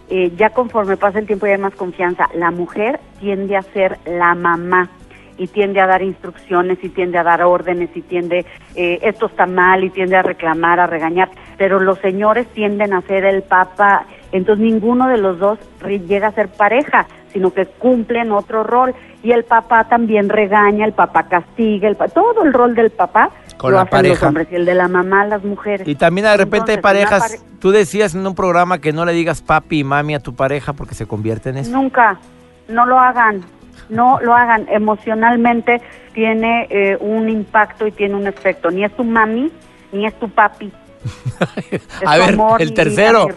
eh, 0.10 0.32
ya 0.36 0.50
conforme 0.50 0.98
pasa 0.98 1.20
el 1.20 1.28
tiempo 1.28 1.46
y 1.46 1.52
hay 1.52 1.60
más 1.60 1.76
confianza, 1.76 2.30
la 2.34 2.50
mujer 2.50 3.00
tiende 3.20 3.56
a 3.58 3.62
ser 3.62 4.00
la 4.08 4.34
mamá 4.34 4.90
y 5.38 5.48
tiende 5.48 5.79
a 5.79 5.88
dar 5.88 6.01
instrucciones 6.01 6.79
y 6.82 6.89
tiende 6.89 7.17
a 7.17 7.24
dar 7.24 7.44
órdenes 7.44 7.89
y 7.96 8.01
tiende, 8.01 8.46
eh, 8.75 9.00
esto 9.03 9.27
está 9.27 9.46
mal 9.46 9.84
y 9.84 9.89
tiende 9.89 10.15
a 10.15 10.24
reclamar, 10.24 10.79
a 10.79 10.88
regañar, 10.88 11.29
pero 11.58 11.79
los 11.79 12.00
señores 12.00 12.48
tienden 12.48 12.94
a 12.94 13.01
ser 13.01 13.25
el 13.25 13.44
papa, 13.44 14.06
entonces 14.32 14.65
ninguno 14.65 15.08
de 15.08 15.17
los 15.17 15.39
dos 15.39 15.60
llega 16.08 16.27
a 16.27 16.32
ser 16.32 16.50
pareja, 16.50 17.08
sino 17.32 17.53
que 17.53 17.65
cumplen 17.65 18.32
otro 18.32 18.63
rol 18.63 18.96
y 19.24 19.32
el 19.32 19.44
papá 19.44 19.84
también 19.86 20.29
regaña, 20.29 20.86
el 20.86 20.93
papá 20.93 21.23
castiga, 21.23 21.88
el 21.88 21.97
todo 21.97 22.43
el 22.43 22.54
rol 22.54 22.76
del 22.76 22.89
papá 22.89 23.30
con 23.58 23.73
la 23.73 23.86
pareja. 23.86 24.32
y 24.50 24.56
el 24.56 24.65
de 24.65 24.76
la 24.76 24.88
mamá 24.88 25.26
las 25.26 25.43
mujeres. 25.43 25.88
Y 25.88 25.95
también 25.95 26.26
de 26.26 26.38
repente 26.38 26.71
hay 26.73 26.78
parejas, 26.78 27.43
tú 27.60 27.71
decías 27.71 28.15
en 28.15 28.26
un 28.26 28.36
programa 28.36 28.80
que 28.80 28.93
no 28.93 29.06
le 29.06 29.13
digas 29.13 29.41
papi 29.41 29.80
y 29.80 29.84
mami 29.84 30.15
a 30.15 30.19
tu 30.19 30.36
pareja 30.36 30.73
porque 30.73 30.95
se 30.95 31.06
convierte 31.06 31.50
en 31.50 31.58
eso. 31.58 31.71
Nunca, 31.71 32.19
no 32.67 32.86
lo 32.86 33.00
hagan, 33.00 33.43
no 33.90 34.20
lo 34.22 34.34
hagan. 34.36 34.68
Emocionalmente 34.70 35.82
tiene 36.13 36.68
eh, 36.70 36.98
un 37.00 37.30
impacto 37.30 37.88
y 37.88 37.92
tiene 37.92 38.16
un 38.16 38.28
efecto. 38.28 38.72
Ni 38.72 38.84
es 38.84 38.96
tu 38.96 39.04
mami, 39.04 39.52
ni 39.92 40.06
es 40.06 40.13
tu 40.20 40.30
papi. 40.30 40.72
a 42.06 42.18
ver, 42.18 42.38
el 42.60 42.74
tercero. 42.74 43.28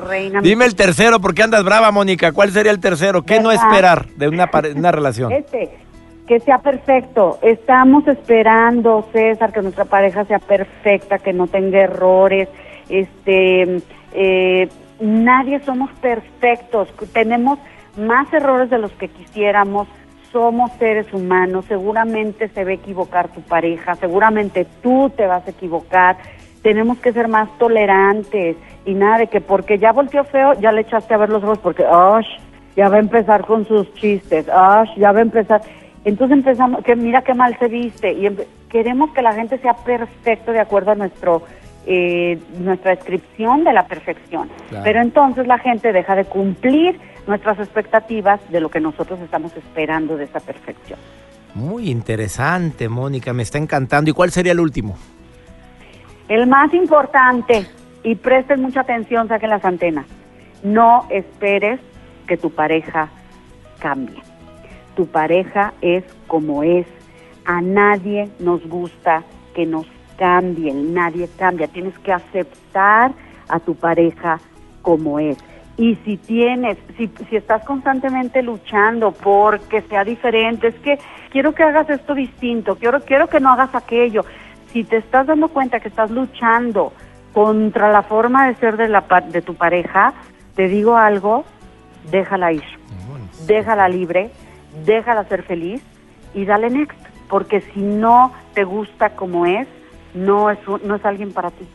Dime 0.42 0.64
el 0.64 0.74
tercero, 0.74 1.20
porque 1.20 1.42
andas 1.42 1.64
brava, 1.64 1.90
Mónica. 1.90 2.33
¿Cuál 2.33 2.50
sería 2.50 2.72
el 2.72 2.81
tercero? 2.81 3.22
¿Qué 3.22 3.40
no 3.40 3.53
esperar 3.53 4.07
de 4.16 4.29
una, 4.29 4.50
una 4.74 4.92
relación? 4.92 5.33
Este, 5.33 5.70
que 6.26 6.40
sea 6.40 6.59
perfecto. 6.59 7.38
Estamos 7.42 8.07
esperando, 8.07 9.09
César, 9.12 9.53
que 9.53 9.62
nuestra 9.62 9.85
pareja 9.85 10.24
sea 10.24 10.38
perfecta, 10.38 11.18
que 11.18 11.33
no 11.33 11.46
tenga 11.46 11.81
errores. 11.81 12.48
Este, 12.88 13.83
eh, 14.12 14.68
nadie 15.00 15.61
somos 15.64 15.90
perfectos. 16.00 16.88
Tenemos 17.12 17.59
más 17.96 18.33
errores 18.33 18.70
de 18.70 18.79
los 18.79 18.92
que 18.92 19.09
quisiéramos 19.09 19.88
somos 20.32 20.70
seres 20.78 21.12
humanos, 21.12 21.64
seguramente 21.66 22.48
se 22.48 22.64
va 22.64 22.70
a 22.70 22.74
equivocar 22.74 23.28
tu 23.28 23.40
pareja, 23.40 23.94
seguramente 23.96 24.66
tú 24.82 25.10
te 25.16 25.26
vas 25.26 25.46
a 25.46 25.50
equivocar, 25.50 26.16
tenemos 26.62 26.98
que 26.98 27.12
ser 27.12 27.28
más 27.28 27.48
tolerantes 27.58 28.56
y 28.84 28.94
nada 28.94 29.18
de 29.18 29.26
que 29.26 29.40
porque 29.40 29.78
ya 29.78 29.92
volteó 29.92 30.24
feo, 30.24 30.54
ya 30.60 30.72
le 30.72 30.82
echaste 30.82 31.14
a 31.14 31.18
ver 31.18 31.30
los 31.30 31.42
ojos 31.42 31.58
porque, 31.58 31.84
¡ay! 31.90 32.24
ya 32.76 32.88
va 32.88 32.96
a 32.96 33.00
empezar 33.00 33.44
con 33.46 33.66
sus 33.66 33.92
chistes, 33.94 34.48
¡ay! 34.48 34.88
ya 34.96 35.12
va 35.12 35.18
a 35.18 35.22
empezar. 35.22 35.62
Entonces 36.04 36.38
empezamos, 36.38 36.82
que 36.82 36.96
mira 36.96 37.22
qué 37.22 37.34
mal 37.34 37.56
se 37.58 37.68
viste 37.68 38.12
y 38.12 38.28
queremos 38.68 39.10
que 39.12 39.22
la 39.22 39.32
gente 39.32 39.58
sea 39.58 39.74
perfecto 39.74 40.52
de 40.52 40.60
acuerdo 40.60 40.92
a 40.92 40.94
nuestro 40.94 41.42
eh, 41.86 42.38
nuestra 42.58 42.94
descripción 42.94 43.64
de 43.64 43.72
la 43.72 43.86
perfección. 43.86 44.50
Pero 44.84 45.00
entonces 45.00 45.46
la 45.46 45.58
gente 45.58 45.92
deja 45.92 46.14
de 46.14 46.24
cumplir 46.24 47.00
nuestras 47.26 47.59
expectativas 47.59 48.40
de 48.50 48.61
lo 48.61 48.68
que 48.68 48.80
nosotros 48.80 49.20
estamos 49.20 49.56
esperando 49.56 50.16
de 50.16 50.24
esa 50.24 50.40
perfección. 50.40 50.98
Muy 51.54 51.90
interesante, 51.90 52.88
Mónica, 52.88 53.33
me 53.33 53.42
está 53.42 53.59
encantando. 53.59 54.11
¿Y 54.11 54.12
cuál 54.12 54.30
sería 54.30 54.52
el 54.52 54.61
último? 54.61 54.96
El 56.28 56.46
más 56.46 56.72
importante, 56.74 57.66
y 58.02 58.14
presten 58.14 58.62
mucha 58.62 58.80
atención, 58.80 59.28
saquen 59.28 59.50
las 59.50 59.64
antenas, 59.64 60.06
no 60.62 61.06
esperes 61.11 61.80
que 62.26 62.37
tu 62.37 62.50
pareja 62.50 63.09
cambie. 63.80 64.22
Tu 64.94 65.06
pareja 65.06 65.72
es 65.80 66.04
como 66.26 66.62
es. 66.62 66.87
A 67.44 67.61
nadie 67.61 68.28
nos 68.38 68.64
gusta 68.68 69.24
que 69.54 69.66
nos 69.66 69.87
cambien, 70.16 70.94
nadie 70.94 71.28
cambia. 71.37 71.66
Tienes 71.66 71.98
que 71.98 72.12
aceptar 72.12 73.12
a 73.48 73.59
tu 73.59 73.74
pareja 73.74 74.38
como 74.83 75.18
es. 75.18 75.37
Y 75.80 75.94
si 76.04 76.18
tienes, 76.18 76.76
si, 76.98 77.10
si 77.30 77.36
estás 77.36 77.64
constantemente 77.64 78.42
luchando 78.42 79.12
por 79.12 79.60
que 79.60 79.80
sea 79.80 80.04
diferente, 80.04 80.66
es 80.66 80.74
que 80.80 80.98
quiero 81.30 81.54
que 81.54 81.62
hagas 81.62 81.88
esto 81.88 82.14
distinto, 82.14 82.76
quiero, 82.76 83.00
quiero 83.00 83.28
que 83.28 83.40
no 83.40 83.48
hagas 83.50 83.74
aquello. 83.74 84.26
Si 84.74 84.84
te 84.84 84.98
estás 84.98 85.26
dando 85.26 85.48
cuenta 85.48 85.80
que 85.80 85.88
estás 85.88 86.10
luchando 86.10 86.92
contra 87.32 87.90
la 87.90 88.02
forma 88.02 88.46
de 88.46 88.56
ser 88.56 88.76
de, 88.76 88.88
la, 88.88 89.06
de 89.32 89.40
tu 89.40 89.54
pareja, 89.54 90.12
te 90.54 90.68
digo 90.68 90.98
algo, 90.98 91.46
déjala 92.10 92.52
ir, 92.52 92.64
déjala 93.46 93.88
libre, 93.88 94.30
déjala 94.84 95.24
ser 95.24 95.44
feliz 95.44 95.82
y 96.34 96.44
dale 96.44 96.68
next, 96.68 96.98
porque 97.26 97.62
si 97.62 97.80
no 97.80 98.34
te 98.52 98.64
gusta 98.64 99.16
como 99.16 99.46
es, 99.46 99.66
no 100.14 100.51
es, 100.51 100.59
no 100.85 100.94
es 100.94 101.05
alguien 101.05 101.33
para 101.33 101.51
ti. 101.51 101.66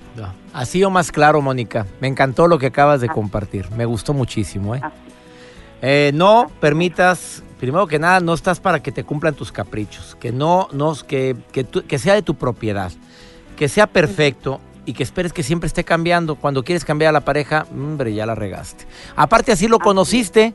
Así 0.54 0.84
o 0.84 0.90
más 0.90 1.12
claro, 1.12 1.42
Mónica. 1.42 1.86
Me 2.00 2.08
encantó 2.08 2.48
lo 2.48 2.58
que 2.58 2.68
acabas 2.68 3.02
de 3.02 3.10
compartir. 3.10 3.70
Me 3.72 3.86
gustó 3.86 4.14
muchísimo. 4.14 4.76
¿eh? 4.76 4.82
¿eh? 5.82 6.12
no 6.14 6.52
permitas, 6.60 7.44
primero 7.60 7.88
que 7.88 8.00
nada, 8.00 8.20
no 8.20 8.34
estás 8.34 8.60
para 8.60 8.82
que 8.82 8.92
te 8.92 9.04
cumplan 9.04 9.34
tus 9.34 9.52
caprichos. 9.52 10.16
Que 10.20 10.32
no, 10.32 10.68
no 10.72 10.94
que, 11.08 11.36
que, 11.52 11.66
que 11.66 12.00
sea 12.00 12.14
de 12.14 12.22
tu 12.22 12.36
propiedad. 12.36 12.92
Que 13.56 13.70
sea 13.70 13.88
perfecto 13.88 14.60
y 14.86 14.94
que 14.94 15.04
esperes 15.04 15.34
que 15.34 15.44
siempre 15.44 15.68
esté 15.68 15.84
cambiando. 15.84 16.36
Cuando 16.36 16.64
quieres 16.64 16.86
cambiar 16.86 17.10
a 17.10 17.14
la 17.14 17.22
pareja, 17.22 17.66
hombre, 17.72 18.14
ya 18.14 18.26
la 18.26 18.36
regaste. 18.36 18.86
Aparte, 19.16 19.52
así 19.52 19.68
lo 19.68 19.80
conociste. 19.80 20.54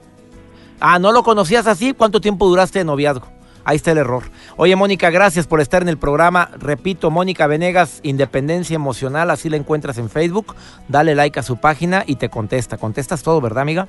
Ah, 0.81 0.99
¿no 0.99 1.13
lo 1.13 1.23
conocías 1.23 1.67
así? 1.67 1.93
¿Cuánto 1.93 2.21
tiempo 2.21 2.49
duraste 2.49 2.79
de 2.79 2.85
noviazgo? 2.85 3.40
Ahí 3.65 3.77
está 3.77 3.93
el 3.93 3.99
error. 3.99 4.25
Oye, 4.57 4.75
Mónica, 4.77 5.11
gracias 5.11 5.47
por 5.47 5.61
estar 5.61 5.83
en 5.83 5.89
el 5.89 5.99
programa. 5.99 6.51
Repito, 6.59 7.11
Mónica 7.11 7.47
Venegas, 7.47 8.01
Independencia 8.03 8.75
Emocional, 8.75 9.31
así 9.31 9.49
la 9.49 9.57
encuentras 9.57 9.99
en 9.99 10.09
Facebook. 10.09 10.55
Dale 10.89 11.15
like 11.15 11.39
a 11.39 11.43
su 11.43 11.59
página 11.59 12.05
y 12.07 12.17
te 12.17 12.29
contesta. 12.29 12.79
Contestas 12.79 13.23
todo, 13.23 13.41
¿verdad, 13.41 13.63
amiga? 13.63 13.89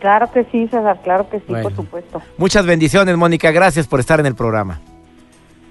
Claro 0.00 0.30
que 0.30 0.44
sí, 0.52 0.68
César, 0.68 1.00
claro 1.02 1.28
que 1.30 1.38
sí, 1.40 1.54
por 1.62 1.74
supuesto. 1.74 2.22
Muchas 2.36 2.66
bendiciones, 2.66 3.16
Mónica. 3.16 3.50
Gracias 3.50 3.86
por 3.86 4.00
estar 4.00 4.20
en 4.20 4.26
el 4.26 4.34
programa. 4.34 4.80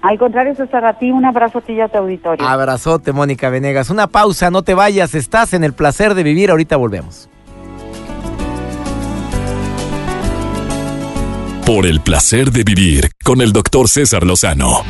Al 0.02 0.18
contrario, 0.18 0.54
César, 0.54 0.84
a 0.84 0.98
ti 0.98 1.10
un 1.10 1.24
abrazo 1.24 1.58
a 1.58 1.60
ti 1.62 1.72
y 1.74 1.80
a 1.80 1.88
tu 1.88 1.98
auditorio. 1.98 2.46
Abrazote, 2.46 3.12
Mónica 3.12 3.50
Venegas. 3.50 3.90
Una 3.90 4.08
pausa, 4.08 4.50
no 4.50 4.62
te 4.62 4.74
vayas, 4.74 5.14
estás 5.14 5.52
en 5.54 5.64
el 5.64 5.72
placer 5.72 6.14
de 6.14 6.22
vivir. 6.22 6.50
Ahorita 6.50 6.76
volvemos. 6.76 7.28
Por 11.66 11.84
el 11.84 12.00
placer 12.00 12.52
de 12.52 12.62
vivir 12.62 13.10
con 13.24 13.40
el 13.40 13.52
doctor 13.52 13.88
César 13.88 14.22
Lozano. 14.22 14.84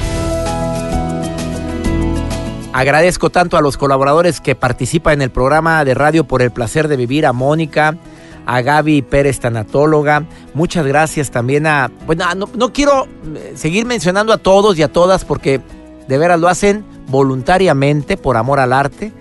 Agradezco 2.75 3.31
tanto 3.31 3.57
a 3.57 3.63
los 3.63 3.79
colaboradores 3.79 4.43
que 4.43 4.55
participan 4.55 5.15
en 5.15 5.23
el 5.23 5.31
programa 5.31 5.83
de 5.87 5.95
radio 5.95 6.25
Por 6.25 6.43
el 6.43 6.51
placer 6.51 6.89
de 6.89 6.99
vivir, 6.99 7.25
a 7.25 7.33
Mónica, 7.33 7.97
a 8.45 8.61
Gaby 8.61 9.01
Pérez, 9.01 9.41
tanatóloga. 9.41 10.27
Muchas 10.53 10.85
gracias 10.85 11.31
también 11.31 11.67
a... 11.67 11.91
Bueno, 12.05 12.27
no, 12.35 12.47
no 12.55 12.75
quiero 12.75 13.07
eh, 13.35 13.55
seguir 13.57 13.87
mencionando 13.87 14.35
a 14.35 14.37
todos 14.37 14.79
y 14.79 14.83
a 14.83 14.93
todas 14.93 15.25
porque 15.25 15.63
de 16.07 16.19
veras 16.19 16.39
lo 16.39 16.49
hacen 16.49 16.85
voluntariamente 17.09 18.19
por 18.19 18.37
amor 18.37 18.61
al 18.61 18.75
arte, 18.75 19.15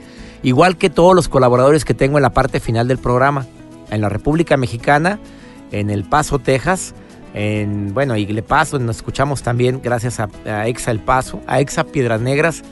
igual 0.43 0.75
que 0.75 0.89
todos 0.89 1.15
los 1.15 1.29
colaboradores 1.29 1.85
que 1.85 1.93
tengo 1.93 2.17
en 2.17 2.23
la 2.23 2.33
parte 2.33 2.59
final 2.59 2.89
del 2.89 2.97
programa. 2.97 3.45
En 3.91 4.01
la 4.01 4.09
República 4.09 4.57
Mexicana, 4.57 5.19
en 5.71 5.89
El 5.89 6.03
Paso, 6.03 6.39
Texas, 6.39 6.93
en, 7.35 7.93
bueno, 7.93 8.15
Le 8.15 8.41
Paso, 8.41 8.79
nos 8.79 8.95
escuchamos 8.95 9.43
también 9.43 9.81
gracias 9.83 10.19
a, 10.19 10.29
a 10.45 10.67
Exa 10.67 10.89
El 10.91 10.99
Paso, 10.99 11.41
a 11.45 11.59
Exa 11.59 11.83
Piedras 11.83 12.21
Negras 12.21 12.63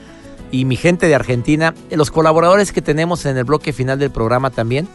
y 0.51 0.65
mi 0.65 0.77
gente 0.77 1.07
de 1.07 1.15
Argentina, 1.15 1.73
los 1.91 2.11
colaboradores 2.11 2.71
que 2.71 2.81
tenemos 2.81 3.25
en 3.25 3.37
el 3.37 3.43
bloque 3.43 3.73
final 3.73 3.99
del 3.99 4.09
programa 4.09 4.51
también, 4.51 4.87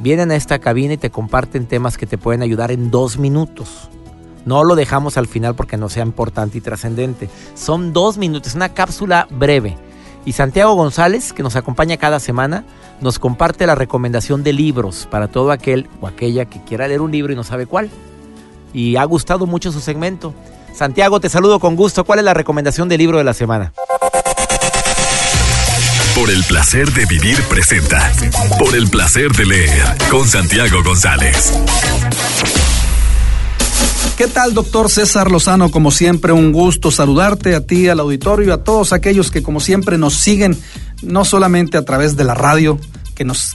vienen 0.00 0.30
a 0.30 0.36
esta 0.36 0.58
cabina 0.58 0.94
y 0.94 0.98
te 0.98 1.10
comparten 1.10 1.66
temas 1.66 1.96
que 1.96 2.06
te 2.06 2.18
pueden 2.18 2.42
ayudar 2.42 2.70
en 2.70 2.90
dos 2.90 3.16
minutos. 3.16 3.88
No 4.44 4.62
lo 4.62 4.76
dejamos 4.76 5.16
al 5.16 5.26
final 5.26 5.54
porque 5.54 5.76
no 5.76 5.88
sea 5.88 6.02
importante 6.02 6.58
y 6.58 6.60
trascendente. 6.60 7.30
Son 7.54 7.92
dos 7.92 8.18
minutos, 8.18 8.54
una 8.54 8.70
cápsula 8.70 9.26
breve. 9.30 9.76
Y 10.24 10.32
Santiago 10.32 10.74
González, 10.74 11.32
que 11.32 11.42
nos 11.42 11.56
acompaña 11.56 11.96
cada 11.96 12.20
semana, 12.20 12.64
nos 13.00 13.18
comparte 13.18 13.66
la 13.66 13.74
recomendación 13.74 14.42
de 14.42 14.52
libros 14.52 15.08
para 15.10 15.28
todo 15.28 15.52
aquel 15.52 15.88
o 16.00 16.06
aquella 16.06 16.44
que 16.44 16.62
quiera 16.62 16.88
leer 16.88 17.00
un 17.00 17.12
libro 17.12 17.32
y 17.32 17.36
no 17.36 17.44
sabe 17.44 17.66
cuál. 17.66 17.88
Y 18.72 18.96
ha 18.96 19.04
gustado 19.04 19.46
mucho 19.46 19.72
su 19.72 19.80
segmento. 19.80 20.34
Santiago, 20.74 21.20
te 21.20 21.28
saludo 21.28 21.58
con 21.58 21.76
gusto. 21.76 22.04
¿Cuál 22.04 22.20
es 22.20 22.24
la 22.24 22.34
recomendación 22.34 22.88
del 22.88 22.98
libro 22.98 23.18
de 23.18 23.24
la 23.24 23.34
semana? 23.34 23.72
Por 26.14 26.30
el 26.30 26.42
placer 26.44 26.92
de 26.92 27.06
vivir 27.06 27.40
presenta. 27.44 28.12
Por 28.58 28.74
el 28.74 28.88
placer 28.88 29.32
de 29.32 29.46
leer 29.46 29.82
con 30.10 30.26
Santiago 30.26 30.82
González. 30.82 31.52
¿Qué 34.16 34.26
tal, 34.26 34.52
doctor 34.52 34.90
César 34.90 35.30
Lozano? 35.30 35.70
Como 35.70 35.92
siempre, 35.92 36.32
un 36.32 36.52
gusto 36.52 36.90
saludarte 36.90 37.54
a 37.54 37.64
ti, 37.64 37.88
al 37.88 38.00
auditorio, 38.00 38.52
a 38.52 38.64
todos 38.64 38.92
aquellos 38.92 39.30
que 39.30 39.44
como 39.44 39.60
siempre 39.60 39.96
nos 39.96 40.14
siguen, 40.14 40.58
no 41.02 41.24
solamente 41.24 41.78
a 41.78 41.84
través 41.84 42.16
de 42.16 42.24
la 42.24 42.34
radio, 42.34 42.80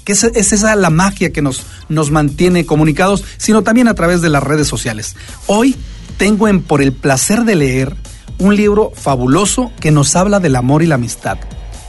que 0.04 0.14
es, 0.14 0.24
esa 0.24 0.76
la 0.76 0.90
magia 0.90 1.32
que 1.32 1.42
nos, 1.42 1.64
nos 1.90 2.12
mantiene 2.12 2.66
comunicados, 2.66 3.24
sino 3.38 3.62
también 3.62 3.88
a 3.88 3.94
través 3.94 4.22
de 4.22 4.30
las 4.30 4.44
redes 4.44 4.68
sociales. 4.68 5.16
Hoy 5.48 5.76
tengo 6.18 6.48
en 6.48 6.62
Por 6.62 6.82
el 6.82 6.94
placer 6.94 7.44
de 7.44 7.56
leer 7.56 7.96
un 8.40 8.56
libro 8.56 8.92
fabuloso 8.96 9.72
que 9.80 9.92
nos 9.92 10.16
habla 10.16 10.40
del 10.40 10.56
amor 10.56 10.84
y 10.84 10.88
la 10.88 10.96
amistad. 10.96 11.38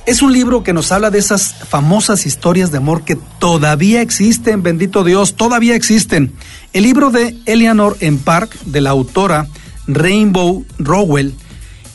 Es 0.06 0.20
un 0.20 0.32
libro 0.32 0.62
que 0.62 0.74
nos 0.74 0.92
habla 0.92 1.10
de 1.10 1.18
esas 1.18 1.54
famosas 1.54 2.26
historias 2.26 2.70
de 2.70 2.76
amor 2.76 3.04
que 3.04 3.16
todavía 3.38 4.02
existen, 4.02 4.62
bendito 4.62 5.02
Dios, 5.02 5.34
todavía 5.34 5.74
existen. 5.74 6.32
El 6.74 6.82
libro 6.82 7.10
de 7.10 7.34
Eleanor 7.46 7.96
en 8.00 8.18
Park, 8.18 8.54
de 8.66 8.82
la 8.82 8.90
autora 8.90 9.48
Rainbow 9.86 10.64
Rowell, 10.78 11.34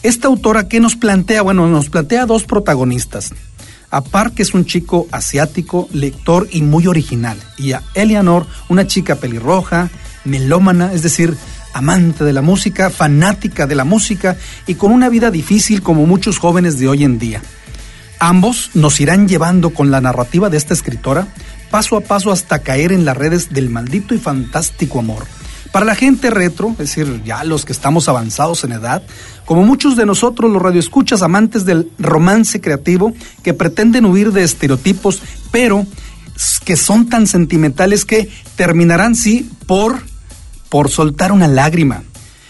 esta 0.02 0.28
autora 0.28 0.68
que 0.68 0.80
nos 0.80 0.96
plantea, 0.96 1.42
bueno, 1.44 1.68
nos 1.68 1.90
plantea 1.90 2.26
dos 2.26 2.44
protagonistas. 2.44 3.32
A 3.92 4.02
Park 4.02 4.40
es 4.40 4.54
un 4.54 4.66
chico 4.66 5.08
asiático, 5.12 5.90
lector 5.92 6.48
y 6.52 6.62
muy 6.62 6.86
original, 6.86 7.38
y 7.58 7.72
a 7.72 7.82
Eleanor, 7.96 8.46
una 8.68 8.86
chica 8.86 9.16
pelirroja, 9.16 9.90
melómana, 10.26 10.94
es 10.94 11.02
decir, 11.02 11.36
amante 11.74 12.24
de 12.24 12.34
la 12.34 12.42
música, 12.42 12.90
fanática 12.90 13.66
de 13.66 13.76
la 13.76 13.86
música 13.86 14.38
y 14.68 14.76
con 14.76 14.92
una 14.92 15.10
vida 15.10 15.32
difícil 15.32 15.82
como 15.82 16.06
muchos 16.06 16.38
jóvenes 16.38 16.78
de 16.78 16.88
hoy 16.88 17.04
en 17.04 17.18
día. 17.18 17.42
Ambos 18.20 18.72
nos 18.74 19.00
irán 19.00 19.28
llevando 19.28 19.72
con 19.72 19.92
la 19.92 20.02
narrativa 20.02 20.50
de 20.50 20.58
esta 20.58 20.74
escritora 20.74 21.28
paso 21.72 21.98
a 21.98 22.02
paso 22.02 22.32
hasta 22.32 22.60
caer 22.60 22.92
en 22.92 23.06
las 23.06 23.16
redes 23.16 23.52
del 23.52 23.70
maldito 23.70 24.14
y 24.14 24.18
fantástico 24.18 25.00
amor. 25.00 25.26
Para 25.72 25.86
la 25.86 25.96
gente 25.96 26.32
retro, 26.32 26.72
es 26.72 26.78
decir, 26.78 27.22
ya 27.24 27.44
los 27.44 27.64
que 27.64 27.74
estamos 27.74 28.10
avanzados 28.10 28.64
en 28.64 28.72
edad, 28.72 29.04
como 29.46 29.64
muchos 29.64 29.96
de 29.96 30.06
nosotros 30.06 30.52
los 30.52 30.62
radioescuchas 30.62 31.22
amantes 31.22 31.64
del 31.64 31.92
romance 32.00 32.60
creativo 32.60 33.14
que 33.44 33.54
pretenden 33.54 34.06
huir 34.06 34.32
de 34.32 34.44
estereotipos, 34.44 35.22
pero 35.52 35.86
que 36.66 36.76
son 36.76 37.10
tan 37.10 37.28
sentimentales 37.28 38.06
que 38.06 38.30
terminarán 38.56 39.16
sí 39.16 39.50
por 39.68 40.00
por 40.70 40.90
soltar 40.90 41.32
una 41.32 41.48
lágrima. 41.48 42.04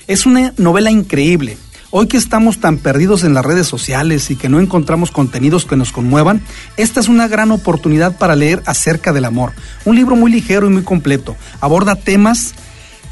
Es 0.08 0.26
una 0.26 0.54
novela 0.58 0.92
increíble 0.92 1.58
Hoy 1.92 2.08
que 2.08 2.18
estamos 2.18 2.60
tan 2.60 2.78
perdidos 2.78 3.24
en 3.24 3.34
las 3.34 3.44
redes 3.44 3.66
sociales 3.66 4.30
y 4.30 4.36
que 4.36 4.48
no 4.48 4.60
encontramos 4.60 5.10
contenidos 5.10 5.66
que 5.66 5.76
nos 5.76 5.92
conmuevan, 5.92 6.40
esta 6.78 7.00
es 7.00 7.08
una 7.08 7.28
gran 7.28 7.50
oportunidad 7.52 8.16
para 8.16 8.36
leer 8.36 8.62
acerca 8.68 9.12
del 9.12 9.26
amor. 9.26 9.54
Un 9.86 9.96
libro 9.96 10.16
muy 10.16 10.32
ligero 10.32 10.68
y 10.68 10.70
muy 10.70 10.84
completo. 10.84 11.36
Aborda 11.62 11.96
temas 11.96 12.54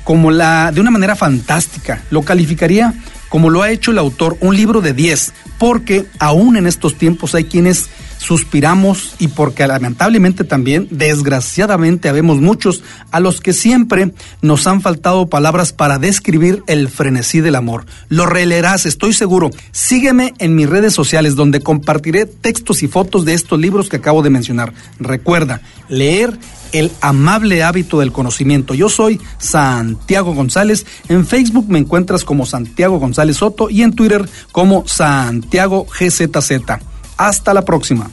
como 0.07 0.31
la 0.31 0.71
de 0.71 0.79
una 0.79 0.89
manera 0.89 1.17
fantástica. 1.17 2.01
Lo 2.11 2.21
calificaría 2.21 2.93
como 3.27 3.49
lo 3.49 3.61
ha 3.61 3.71
hecho 3.71 3.91
el 3.91 3.97
autor, 3.97 4.37
un 4.39 4.55
libro 4.55 4.79
de 4.79 4.93
10, 4.93 5.33
porque 5.59 6.05
aún 6.17 6.55
en 6.55 6.65
estos 6.65 6.97
tiempos 6.97 7.35
hay 7.35 7.43
quienes 7.43 7.89
suspiramos 8.17 9.15
y 9.19 9.29
porque 9.29 9.67
lamentablemente 9.67 10.43
también, 10.43 10.87
desgraciadamente, 10.91 12.09
habemos 12.09 12.39
muchos 12.39 12.83
a 13.11 13.19
los 13.19 13.41
que 13.41 13.53
siempre 13.53 14.13
nos 14.41 14.67
han 14.67 14.81
faltado 14.81 15.27
palabras 15.27 15.73
para 15.73 15.99
describir 15.99 16.63
el 16.67 16.89
frenesí 16.89 17.41
del 17.41 17.55
amor. 17.55 17.85
Lo 18.09 18.25
releerás, 18.25 18.85
estoy 18.85 19.13
seguro. 19.13 19.49
Sígueme 19.71 20.33
en 20.39 20.55
mis 20.55 20.69
redes 20.69 20.93
sociales 20.93 21.35
donde 21.35 21.61
compartiré 21.61 22.25
textos 22.25 22.83
y 22.83 22.87
fotos 22.87 23.25
de 23.25 23.33
estos 23.33 23.59
libros 23.59 23.89
que 23.89 23.97
acabo 23.97 24.21
de 24.23 24.29
mencionar. 24.29 24.73
Recuerda, 24.99 25.61
leer 25.89 26.37
el 26.71 26.91
amable 27.01 27.63
hábito 27.63 27.99
del 27.99 28.11
conocimiento. 28.11 28.73
Yo 28.73 28.89
soy 28.89 29.21
Santiago 29.37 30.33
González. 30.33 30.85
En 31.07 31.25
Facebook 31.25 31.67
me 31.69 31.79
encuentras 31.79 32.23
como 32.23 32.45
Santiago 32.45 32.99
González 32.99 33.37
Soto 33.37 33.69
y 33.69 33.83
en 33.83 33.93
Twitter 33.93 34.27
como 34.51 34.87
Santiago 34.87 35.85
GZZ. 35.85 36.96
Hasta 37.17 37.53
la 37.53 37.63
próxima. 37.63 38.09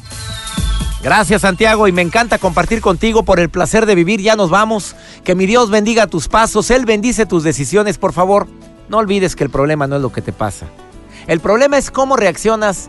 Gracias 1.03 1.43
Santiago 1.43 1.87
y 1.87 1.93
me 1.93 2.01
encanta 2.01 2.39
compartir 2.39 2.81
contigo 2.81 3.25
por 3.25 3.39
el 3.39 3.51
placer 3.51 3.85
de 3.85 3.95
vivir. 3.95 4.23
Ya 4.23 4.37
nos 4.37 4.49
vamos. 4.49 4.97
Que 5.23 5.35
mi 5.35 5.45
Dios 5.45 5.69
bendiga 5.71 6.07
tus 6.07 6.29
pasos, 6.29 6.71
Él 6.71 6.87
bendice 6.87 7.27
tus 7.27 7.45
decisiones. 7.45 7.99
Por 7.99 8.15
favor, 8.15 8.49
no 8.89 8.99
olvides 8.99 9.37
que 9.37 9.45
el 9.45 9.51
problema 9.51 9.87
no 9.87 9.97
es 9.97 10.03
lo 10.03 10.13
que 10.13 10.23
te 10.23 10.33
pasa. 10.33 10.67
El 11.27 11.41
problema 11.41 11.77
es 11.77 11.91
cómo 11.91 12.17
reaccionas 12.17 12.89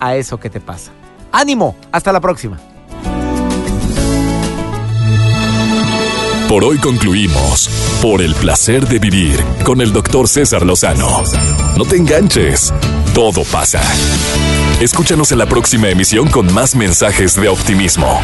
a 0.00 0.16
eso 0.16 0.40
que 0.40 0.50
te 0.50 0.60
pasa. 0.60 0.90
Ánimo, 1.30 1.76
hasta 1.92 2.12
la 2.12 2.20
próxima. 2.20 2.58
Por 6.48 6.64
hoy 6.64 6.76
concluimos 6.78 7.70
por 8.02 8.20
el 8.20 8.34
placer 8.34 8.86
de 8.86 8.98
vivir 8.98 9.42
con 9.64 9.80
el 9.80 9.92
doctor 9.92 10.28
César 10.28 10.66
Lozano. 10.66 11.22
No 11.78 11.84
te 11.84 11.96
enganches, 11.96 12.74
todo 13.14 13.42
pasa. 13.44 13.80
Escúchanos 14.82 15.30
en 15.30 15.38
la 15.38 15.46
próxima 15.46 15.90
emisión 15.90 16.28
con 16.28 16.52
más 16.52 16.74
mensajes 16.74 17.40
de 17.40 17.48
optimismo. 17.48 18.20